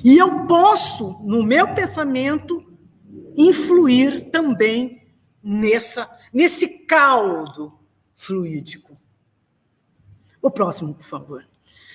E 0.06 0.18
eu 0.18 0.46
posso, 0.48 1.20
no 1.22 1.44
meu 1.44 1.76
pensamento, 1.76 2.66
influir 3.36 4.32
também 4.32 5.06
nessa, 5.44 6.10
nesse 6.32 6.86
caldo 6.86 7.78
fluídico. 8.16 8.98
O 10.42 10.50
próximo, 10.50 10.94
por 10.94 11.04
favor. 11.04 11.46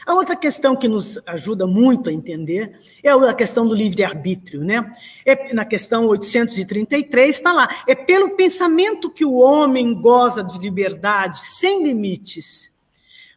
A 0.07 0.15
outra 0.15 0.37
questão 0.37 0.77
que 0.77 0.87
nos 0.87 1.19
ajuda 1.27 1.67
muito 1.67 2.11
a 2.11 2.13
entender 2.13 2.79
é 3.03 3.11
a 3.11 3.35
questão 3.35 3.67
do 3.67 3.75
livre-arbítrio, 3.75 4.63
né? 4.63 4.95
É, 5.25 5.55
na 5.55 5.65
questão 5.65 6.07
833 6.07 7.35
está 7.35 7.53
lá. 7.53 7.67
É 7.87 7.95
pelo 7.95 8.31
pensamento 8.31 9.11
que 9.11 9.25
o 9.25 9.35
homem 9.35 9.95
goza 9.95 10.45
de 10.45 10.59
liberdade 10.59 11.39
sem 11.39 11.83
limites, 11.83 12.71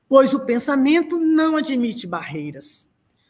pois 0.09 0.34
o 0.34 0.45
pensamento 0.45 1.18
não 1.18 1.55
admite 1.55 2.05
barreiras. 2.05 2.88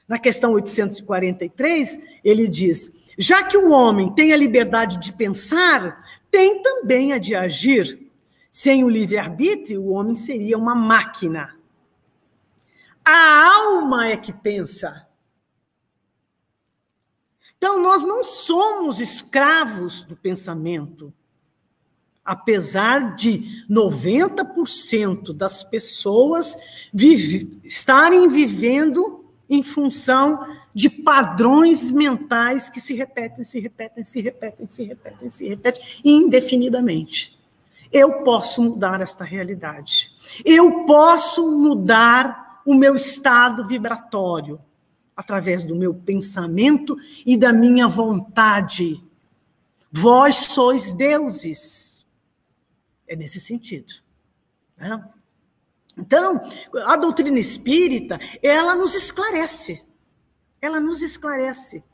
Na 0.08 0.18
questão 0.18 0.54
843, 0.54 2.00
ele 2.24 2.48
diz: 2.48 2.92
já 3.20 3.44
que 3.44 3.58
o 3.58 3.70
homem 3.70 4.12
tem 4.14 4.34
a 4.34 4.38
liberdade 4.38 4.98
de 4.98 5.14
pensar, 5.14 6.04
tem 6.32 6.62
também 6.64 7.14
a 7.14 7.18
de 7.20 7.36
agir. 7.36 8.08
Sem 8.50 8.84
o 8.84 8.90
livre-arbítrio, 8.90 9.84
o 9.84 9.90
homem 9.90 10.16
seria 10.16 10.58
uma 10.58 10.74
máquina 10.74 11.57
a 13.08 13.48
alma 13.54 14.08
é 14.08 14.18
que 14.18 14.34
pensa. 14.34 15.08
Então, 17.58 17.82
nós 17.82 18.04
não 18.04 18.22
somos 18.22 19.00
escravos 19.00 20.04
do 20.04 20.16
pensamento. 20.16 21.14
Apesar 22.24 23.16
de 23.16 23.66
90% 23.70 25.32
das 25.34 25.64
pessoas 25.64 26.58
vive, 26.94 27.58
estarem 27.64 28.28
vivendo 28.28 29.26
em 29.50 29.64
função 29.64 30.46
de 30.74 30.90
padrões 30.90 31.90
mentais 31.90 32.70
que 32.70 32.82
se 32.82 32.94
repetem, 32.94 33.46
se 33.46 33.60
repetem, 33.62 34.04
se 34.04 34.20
repetem, 34.20 34.68
se 34.68 34.84
repetem, 34.84 35.30
se 35.30 35.48
repetem 35.48 35.84
indefinidamente. 36.04 37.40
Eu 37.90 38.24
posso 38.24 38.62
mudar 38.62 39.00
esta 39.00 39.24
realidade. 39.24 40.12
Eu 40.44 40.84
posso 40.86 41.50
mudar 41.58 42.47
o 42.68 42.76
meu 42.76 42.98
estado 42.98 43.66
vibratório, 43.66 44.62
através 45.16 45.64
do 45.64 45.74
meu 45.74 45.94
pensamento 45.94 46.98
e 47.26 47.38
da 47.38 47.54
minha 47.54 47.88
vontade. 47.88 49.02
Vós 49.90 50.36
sois 50.36 50.92
deuses. 50.92 52.06
É 53.08 53.16
nesse 53.16 53.40
sentido. 53.40 53.94
Né? 54.76 55.02
Então, 55.98 56.42
a 56.86 56.98
doutrina 56.98 57.40
espírita, 57.40 58.20
ela 58.44 58.76
nos 58.76 58.94
esclarece. 58.94 59.82
Ela 60.62 60.82
nos 60.82 61.02
esclarece 61.02 61.86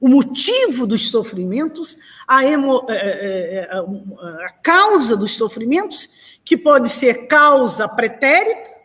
o 0.00 0.08
motivo 0.08 0.86
dos 0.86 1.10
sofrimentos, 1.10 1.96
a, 2.26 2.44
emo, 2.44 2.86
é, 2.88 2.94
é, 2.94 3.58
é, 3.58 4.46
a, 4.46 4.50
causa 4.50 5.14
dos 5.14 5.36
sofrimentos, 5.36 6.08
que 6.42 6.56
pode 6.56 6.88
ser 6.88 7.26
causa 7.26 7.86
pretérita, 7.86 8.79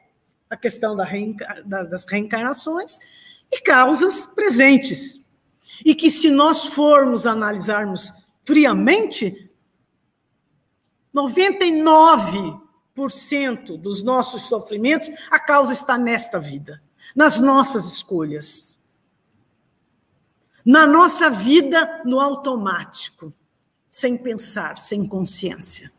a 0.55 0.57
questão 0.57 0.95
da 0.95 1.03
reenca 1.03 1.61
das 1.65 2.05
reencarnações 2.05 2.97
e 3.51 3.59
causas 3.61 4.25
presentes. 4.25 5.19
E 5.83 5.93
que, 5.93 6.09
se 6.09 6.31
nós 6.31 6.67
formos 6.67 7.27
analisarmos 7.27 8.13
friamente, 8.45 9.51
99% 11.13 13.77
dos 13.77 14.01
nossos 14.01 14.43
sofrimentos, 14.43 15.09
a 15.29 15.37
causa 15.39 15.73
está 15.73 15.97
nesta 15.97 16.39
vida, 16.39 16.81
nas 17.13 17.41
nossas 17.41 17.85
escolhas. 17.85 18.79
Na 20.65 20.87
nossa 20.87 21.29
vida 21.29 22.01
no 22.05 22.21
automático, 22.21 23.33
sem 23.89 24.17
pensar, 24.17 24.77
sem 24.77 25.05
consciência. 25.05 25.91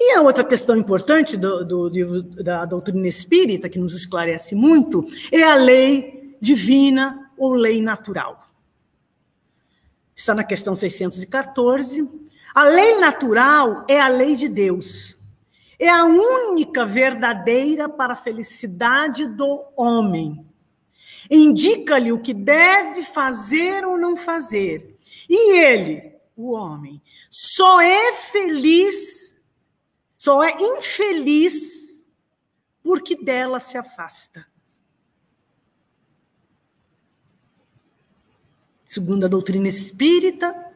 E 0.00 0.14
a 0.14 0.22
outra 0.22 0.44
questão 0.44 0.76
importante 0.76 1.36
do, 1.36 1.64
do, 1.64 2.22
da 2.22 2.64
doutrina 2.64 3.08
espírita, 3.08 3.68
que 3.68 3.78
nos 3.78 3.94
esclarece 3.94 4.54
muito, 4.54 5.04
é 5.32 5.42
a 5.42 5.56
lei 5.56 6.36
divina 6.40 7.32
ou 7.36 7.54
lei 7.54 7.82
natural. 7.82 8.46
Está 10.14 10.34
na 10.34 10.44
questão 10.44 10.74
614. 10.74 12.08
A 12.54 12.64
lei 12.64 12.96
natural 12.98 13.84
é 13.88 14.00
a 14.00 14.08
lei 14.08 14.36
de 14.36 14.48
Deus. 14.48 15.16
É 15.78 15.88
a 15.88 16.04
única 16.04 16.84
verdadeira 16.84 17.88
para 17.88 18.14
a 18.14 18.16
felicidade 18.16 19.28
do 19.28 19.64
homem. 19.76 20.44
Indica-lhe 21.30 22.10
o 22.10 22.20
que 22.20 22.34
deve 22.34 23.04
fazer 23.04 23.84
ou 23.84 23.96
não 23.96 24.16
fazer. 24.16 24.96
E 25.28 25.56
ele, 25.56 26.14
o 26.36 26.52
homem, 26.52 27.00
só 27.30 27.80
é 27.80 28.12
feliz, 28.14 29.27
só 30.18 30.42
é 30.42 30.52
infeliz 30.60 32.04
porque 32.82 33.14
dela 33.14 33.60
se 33.60 33.78
afasta. 33.78 34.44
Segundo 38.84 39.26
a 39.26 39.28
doutrina 39.28 39.68
espírita, 39.68 40.72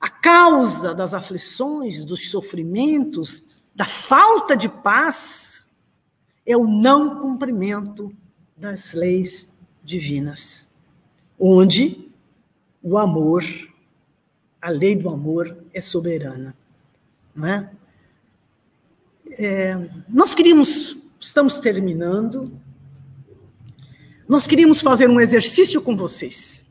a 0.00 0.08
causa 0.08 0.94
das 0.94 1.12
aflições, 1.12 2.04
dos 2.04 2.30
sofrimentos, 2.30 3.44
da 3.74 3.84
falta 3.84 4.56
de 4.56 4.68
paz 4.68 5.68
é 6.46 6.56
o 6.56 6.66
não 6.66 7.20
cumprimento 7.20 8.14
das 8.56 8.92
leis 8.92 9.52
divinas, 9.82 10.68
onde 11.38 12.10
o 12.82 12.96
amor, 12.96 13.42
a 14.62 14.70
lei 14.70 14.94
do 14.94 15.08
amor 15.10 15.56
é 15.72 15.80
soberana. 15.80 16.56
Não 17.34 17.46
é? 17.46 17.70
É, 19.38 19.88
nós 20.08 20.34
queríamos, 20.34 20.98
estamos 21.18 21.58
terminando, 21.58 22.52
nós 24.28 24.46
queríamos 24.46 24.80
fazer 24.80 25.08
um 25.08 25.20
exercício 25.20 25.82
com 25.82 25.96
vocês. 25.96 26.62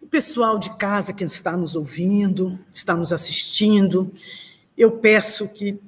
O 0.00 0.06
pessoal 0.10 0.58
de 0.58 0.74
casa 0.76 1.12
que 1.12 1.24
está 1.24 1.56
nos 1.56 1.74
ouvindo, 1.74 2.58
está 2.72 2.96
nos 2.96 3.12
assistindo, 3.12 4.10
eu 4.76 4.92
peço 4.92 5.48
que 5.48 5.78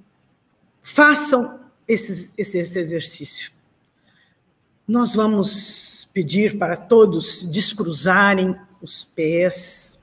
façam 0.83 1.61
esse, 1.87 2.31
esse, 2.37 2.59
esse 2.59 2.79
exercício. 2.79 3.51
Nós 4.87 5.15
vamos 5.15 6.09
pedir 6.13 6.59
para 6.59 6.77
todos 6.77 7.45
descruzarem 7.45 8.57
os 8.83 9.05
pés, 9.05 10.00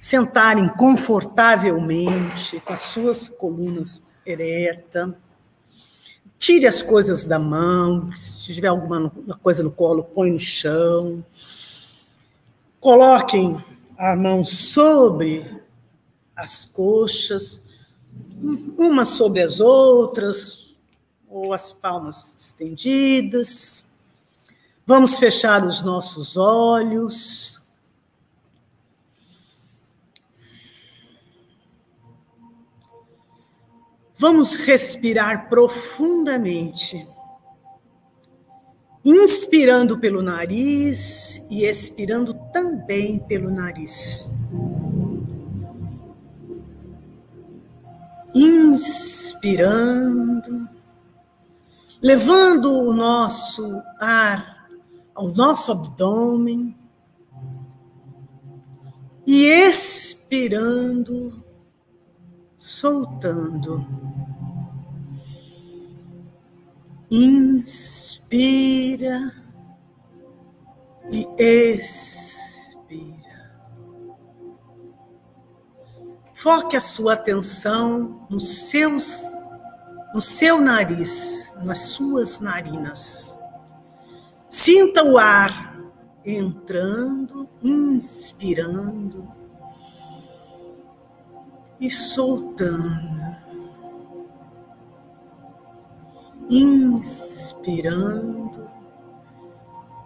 sentarem 0.00 0.66
confortavelmente, 0.66 2.58
com 2.60 2.72
as 2.72 2.80
suas 2.80 3.28
colunas 3.28 4.02
eretas. 4.24 5.12
Tire 6.38 6.66
as 6.66 6.82
coisas 6.82 7.26
da 7.26 7.38
mão, 7.38 8.10
se 8.16 8.54
tiver 8.54 8.68
alguma 8.68 9.12
coisa 9.42 9.62
no 9.62 9.70
colo, 9.70 10.02
põe 10.02 10.32
no 10.32 10.40
chão. 10.40 11.22
Coloquem 12.80 13.62
a 13.98 14.16
mão 14.16 14.42
sobre 14.42 15.62
as 16.34 16.64
coxas, 16.64 17.62
umas 18.78 19.08
sobre 19.08 19.42
as 19.42 19.60
outras, 19.60 20.74
ou 21.28 21.52
as 21.52 21.72
palmas 21.72 22.34
estendidas. 22.38 23.84
Vamos 24.86 25.18
fechar 25.18 25.64
os 25.64 25.82
nossos 25.82 26.38
olhos. 26.38 27.59
Vamos 34.20 34.54
respirar 34.54 35.48
profundamente, 35.48 37.08
inspirando 39.02 39.98
pelo 39.98 40.20
nariz 40.20 41.42
e 41.48 41.64
expirando 41.64 42.34
também 42.52 43.18
pelo 43.18 43.50
nariz. 43.50 44.34
Inspirando 48.34 49.90
levando 52.02 52.72
o 52.72 52.92
nosso 52.94 53.82
ar 54.00 54.68
ao 55.14 55.28
nosso 55.28 55.70
abdômen 55.70 56.76
e 59.26 59.44
expirando, 59.46 61.44
soltando. 62.56 64.09
Inspira 67.10 68.30
e 71.10 71.26
expira. 71.38 71.90
Foque 76.32 76.76
a 76.76 76.80
sua 76.80 77.14
atenção 77.14 78.26
nos 78.30 78.68
seus 78.70 79.40
no 80.12 80.20
seu 80.20 80.60
nariz, 80.60 81.52
nas 81.62 81.78
suas 81.80 82.40
narinas. 82.40 83.38
Sinta 84.48 85.04
o 85.04 85.16
ar 85.18 85.78
entrando, 86.24 87.48
inspirando 87.62 89.30
e 91.80 91.88
soltando. 91.90 93.39
Inspirando 96.50 98.68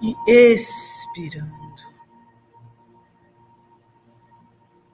e 0.00 0.14
expirando. 0.28 1.64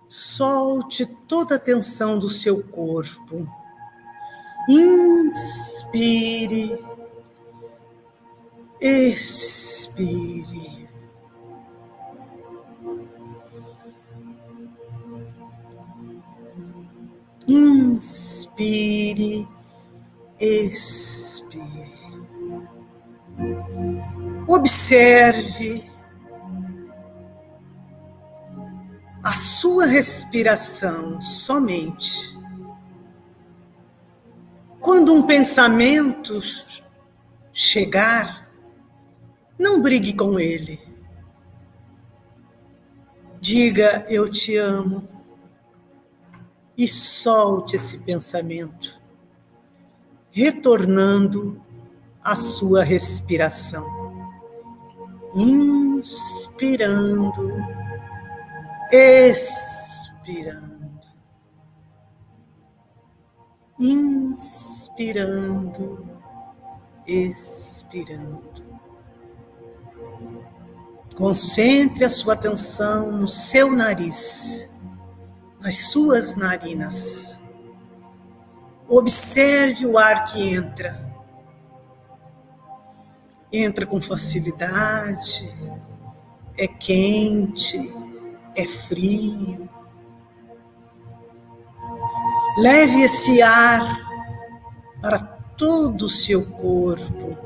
Solte 0.08 1.04
toda 1.26 1.56
a 1.56 1.58
tensão 1.58 2.18
do 2.18 2.28
seu 2.28 2.62
corpo 2.62 3.46
Inspire, 4.70 6.78
expire. 8.80 10.88
Inspire, 17.48 19.48
expire. 20.38 21.29
Observe 24.52 25.88
a 29.22 29.36
sua 29.36 29.86
respiração 29.86 31.22
somente. 31.22 32.36
Quando 34.80 35.14
um 35.14 35.22
pensamento 35.22 36.40
chegar, 37.52 38.50
não 39.56 39.80
brigue 39.80 40.14
com 40.14 40.40
ele. 40.40 40.80
Diga 43.40 44.04
eu 44.08 44.28
te 44.28 44.56
amo 44.56 45.08
e 46.76 46.88
solte 46.88 47.76
esse 47.76 47.98
pensamento, 47.98 49.00
retornando 50.32 51.62
à 52.20 52.34
sua 52.34 52.82
respiração. 52.82 53.99
Inspirando, 55.34 57.22
expirando. 58.92 60.70
Inspirando 63.78 64.60
expirando. 67.10 68.70
Concentre 71.16 72.04
a 72.04 72.08
sua 72.08 72.34
atenção 72.34 73.12
no 73.12 73.28
seu 73.28 73.72
nariz, 73.72 74.68
nas 75.60 75.76
suas 75.90 76.34
narinas. 76.34 77.38
Observe 78.88 79.86
o 79.86 79.98
ar 79.98 80.24
que 80.24 80.54
entra. 80.54 81.09
Entra 83.52 83.84
com 83.84 84.00
facilidade, 84.00 85.52
é 86.56 86.68
quente, 86.68 87.92
é 88.54 88.66
frio. 88.66 89.68
Leve 92.58 93.02
esse 93.02 93.42
ar 93.42 93.98
para 95.00 95.18
todo 95.18 96.06
o 96.06 96.10
seu 96.10 96.46
corpo. 96.46 97.36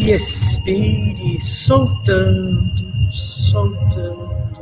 E 0.00 0.10
expire, 0.10 1.40
soltando, 1.40 3.12
soltando, 3.12 4.58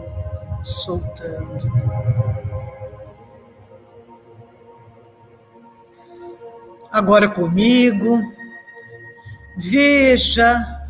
soltando. 0.63 1.73
agora 6.93 7.29
comigo. 7.29 8.21
Veja, 9.57 10.83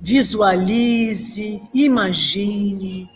visualize, 0.00 1.62
imagine 1.72 3.08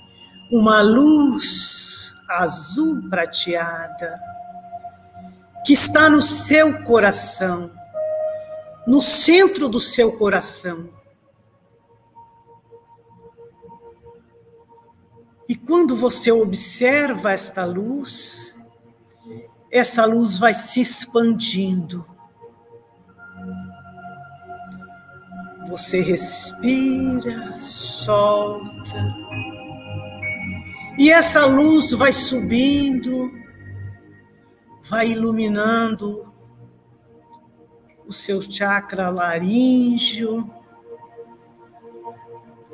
uma 0.53 0.81
luz 0.81 2.15
azul 2.29 3.09
prateada 3.09 4.21
que 5.65 5.73
está 5.73 6.09
no 6.11 6.23
seu 6.23 6.83
coração, 6.83 7.71
no 8.87 9.01
centro 9.01 9.69
do 9.69 9.81
seu 9.81 10.13
coração. 10.13 10.93
E 15.49 15.55
quando 15.57 15.97
você 15.97 16.31
observa 16.31 17.33
esta 17.33 17.65
luz, 17.65 18.55
essa 19.71 20.05
luz 20.05 20.39
vai 20.39 20.55
se 20.55 20.81
expandindo. 20.81 22.14
Você 25.75 26.01
respira, 26.01 27.59
solta. 27.59 29.13
E 30.97 31.11
essa 31.11 31.45
luz 31.47 31.91
vai 31.91 32.13
subindo, 32.13 33.29
vai 34.89 35.09
iluminando 35.09 36.33
o 38.07 38.13
seu 38.13 38.41
chakra 38.41 39.11
laríngeo, 39.11 40.49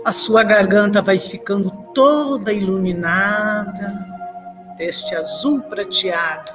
a 0.04 0.12
sua 0.12 0.44
garganta 0.44 1.00
vai 1.00 1.18
ficando 1.18 1.70
toda 1.94 2.52
iluminada 2.52 4.06
deste 4.76 5.14
azul 5.14 5.62
prateado. 5.62 6.52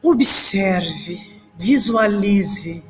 Observe, 0.00 1.42
visualize. 1.56 2.88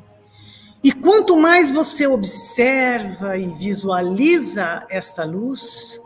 E 0.83 0.91
quanto 0.91 1.37
mais 1.37 1.69
você 1.69 2.07
observa 2.07 3.37
e 3.37 3.53
visualiza 3.53 4.83
esta 4.89 5.23
luz, 5.23 6.01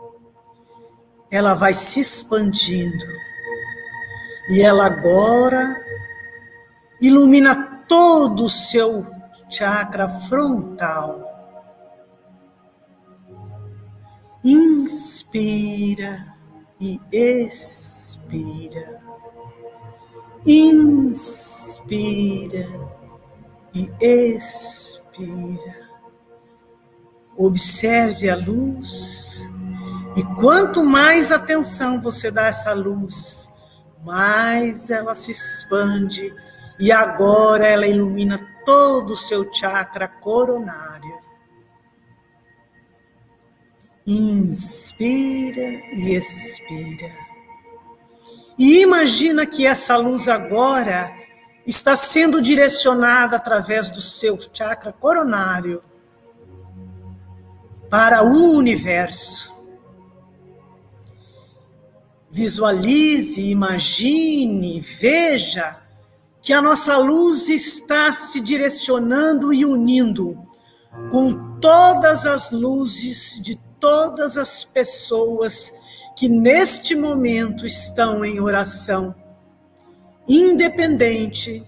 ela 1.30 1.54
vai 1.54 1.72
se 1.72 2.00
expandindo. 2.00 3.06
E 4.50 4.60
ela 4.60 4.84
agora 4.84 5.74
ilumina 7.00 7.54
todo 7.88 8.44
o 8.44 8.50
seu 8.50 9.06
chakra 9.48 10.08
frontal. 10.08 11.24
Inspira 14.44 16.34
e 16.78 17.00
expira. 17.10 19.00
Inspira 20.44 21.66
e 23.76 23.90
expira. 24.00 25.86
Observe 27.36 28.30
a 28.30 28.36
luz. 28.36 29.42
E 30.16 30.24
quanto 30.40 30.82
mais 30.82 31.30
atenção 31.30 32.00
você 32.00 32.30
dá 32.30 32.44
a 32.44 32.48
essa 32.48 32.72
luz, 32.72 33.50
mais 34.02 34.88
ela 34.88 35.14
se 35.14 35.30
expande 35.30 36.34
e 36.80 36.90
agora 36.90 37.66
ela 37.66 37.86
ilumina 37.86 38.38
todo 38.64 39.12
o 39.12 39.16
seu 39.16 39.52
chakra 39.52 40.08
coronário. 40.08 41.16
Inspira 44.06 45.68
e 45.92 46.14
expira. 46.14 47.12
E 48.58 48.80
imagina 48.80 49.44
que 49.44 49.66
essa 49.66 49.96
luz 49.98 50.28
agora 50.28 51.25
está 51.66 51.96
sendo 51.96 52.40
direcionada 52.40 53.36
através 53.36 53.90
do 53.90 54.00
seu 54.00 54.38
chakra 54.52 54.92
coronário 54.92 55.82
para 57.90 58.22
o 58.22 58.52
universo. 58.54 59.54
Visualize, 62.30 63.40
imagine, 63.40 64.80
veja 64.80 65.78
que 66.42 66.52
a 66.52 66.62
nossa 66.62 66.96
luz 66.96 67.48
está 67.48 68.14
se 68.14 68.40
direcionando 68.40 69.52
e 69.52 69.64
unindo 69.64 70.46
com 71.10 71.58
todas 71.58 72.26
as 72.26 72.50
luzes 72.50 73.40
de 73.42 73.56
todas 73.80 74.36
as 74.36 74.64
pessoas 74.64 75.72
que 76.16 76.28
neste 76.28 76.94
momento 76.94 77.66
estão 77.66 78.24
em 78.24 78.40
oração, 78.40 79.14
independente 80.28 81.66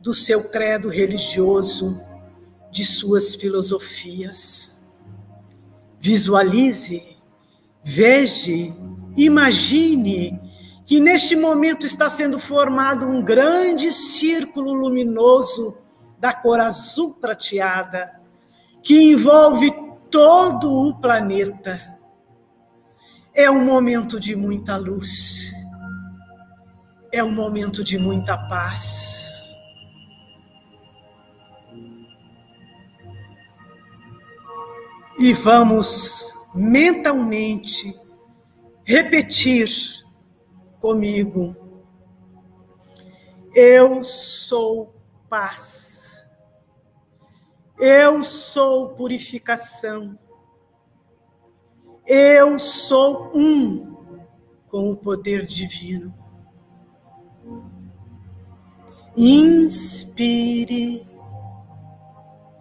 do 0.00 0.14
seu 0.14 0.48
credo 0.48 0.88
religioso, 0.88 2.00
de 2.70 2.84
suas 2.84 3.34
filosofias. 3.34 4.76
Visualize, 6.00 7.16
veja, 7.82 8.52
imagine 9.16 10.40
que 10.86 11.00
neste 11.00 11.36
momento 11.36 11.84
está 11.84 12.08
sendo 12.08 12.38
formado 12.38 13.06
um 13.06 13.22
grande 13.22 13.90
círculo 13.90 14.72
luminoso 14.72 15.76
da 16.18 16.32
cor 16.32 16.60
azul 16.60 17.14
prateada, 17.14 18.20
que 18.82 19.12
envolve 19.12 19.70
todo 20.10 20.72
o 20.72 20.98
planeta. 20.98 21.98
É 23.34 23.50
um 23.50 23.64
momento 23.64 24.18
de 24.18 24.34
muita 24.34 24.76
luz, 24.76 25.52
é 27.10 27.22
um 27.22 27.30
momento 27.30 27.82
de 27.82 27.98
muita 27.98 28.36
paz. 28.36 29.54
E 35.18 35.32
vamos 35.32 36.38
mentalmente 36.54 37.98
repetir 38.84 39.68
comigo: 40.80 41.54
Eu 43.54 44.04
sou 44.04 44.94
paz. 45.28 46.26
Eu 47.78 48.24
sou 48.24 48.90
purificação. 48.90 50.18
Eu 52.06 52.58
sou 52.58 53.30
um 53.34 53.96
com 54.68 54.90
o 54.90 54.96
poder 54.96 55.44
divino. 55.44 56.14
Inspire 59.20 61.04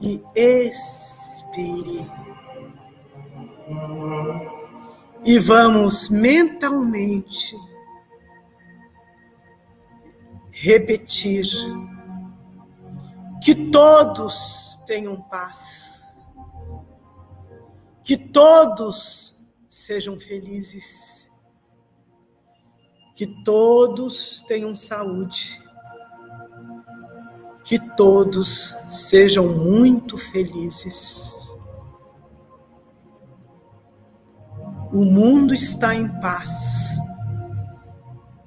e 0.02 0.24
expire. 0.36 2.04
E 5.24 5.38
vamos 5.38 6.10
mentalmente 6.10 7.56
repetir 10.50 11.46
que 13.44 13.54
todos 13.70 14.80
tenham 14.88 15.22
paz. 15.22 16.28
Que 18.04 18.18
todos 18.18 19.38
sejam 19.70 20.20
felizes. 20.20 21.30
Que 23.16 23.28
todos 23.44 24.42
tenham 24.48 24.76
saúde. 24.76 25.67
Que 27.68 27.78
todos 27.96 28.76
sejam 28.88 29.48
muito 29.48 30.18
felizes. 30.18 31.54
O 34.92 35.04
mundo 35.04 35.54
está 35.54 35.94
em 35.94 36.08
paz. 36.22 36.98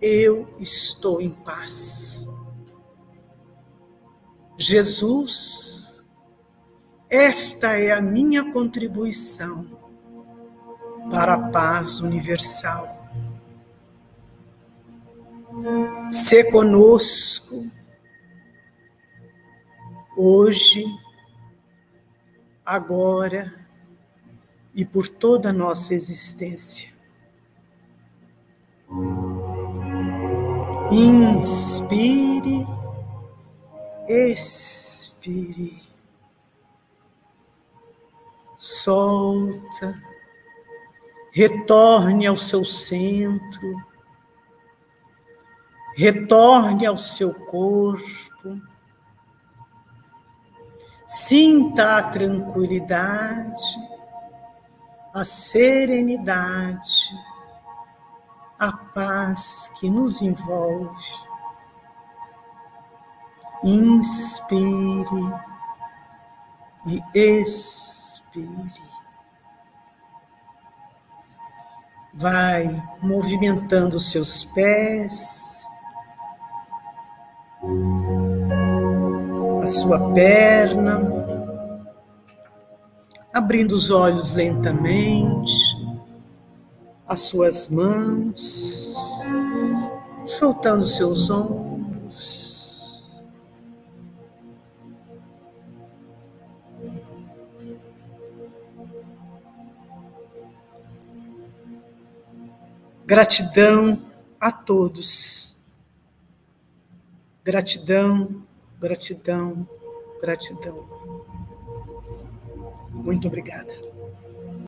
Eu 0.01 0.49
estou 0.59 1.21
em 1.21 1.31
paz. 1.31 2.27
Jesus 4.57 5.71
esta 7.11 7.73
é 7.73 7.91
a 7.91 8.01
minha 8.01 8.53
contribuição 8.53 9.67
para 11.11 11.35
a 11.35 11.49
paz 11.51 11.99
universal. 11.99 13.11
Se 16.09 16.45
conosco 16.53 17.67
hoje, 20.21 20.85
agora 22.65 23.55
e 24.75 24.85
por 24.85 25.09
toda 25.09 25.51
a 25.51 25.53
nossa 25.53 25.95
existência. 25.95 26.91
Inspire, 30.93 32.67
expire 34.09 35.83
solta, 38.59 40.03
retorne 41.33 42.27
ao 42.27 42.37
seu 42.37 42.65
centro, 42.65 43.91
Retorne 46.01 46.87
ao 46.87 46.97
seu 46.97 47.35
corpo. 47.35 48.59
Sinta 51.13 51.97
a 51.97 52.03
tranquilidade, 52.05 53.77
a 55.13 55.25
serenidade, 55.25 57.11
a 58.57 58.71
paz 58.73 59.69
que 59.75 59.91
nos 59.91 60.23
envolve. 60.23 61.05
Inspire 63.65 65.35
e 66.87 67.03
expire. 67.19 68.85
Vai 72.15 72.81
movimentando 73.03 73.97
os 73.97 74.13
seus 74.13 74.45
pés, 74.45 75.65
sua 79.71 80.13
perna, 80.13 81.01
abrindo 83.33 83.73
os 83.73 83.91
olhos 83.91 84.35
lentamente, 84.35 85.53
as 87.07 87.21
suas 87.21 87.69
mãos, 87.69 88.95
soltando 90.27 90.85
seus 90.87 91.31
ombros. 91.31 91.71
Gratidão 103.07 104.03
a 104.41 104.53
todos. 104.53 105.57
Gratidão, 107.43 108.43
gratidão, 108.81 109.69
gratidão. 110.21 110.89
Muito 112.91 113.29
obrigada. 113.29 113.90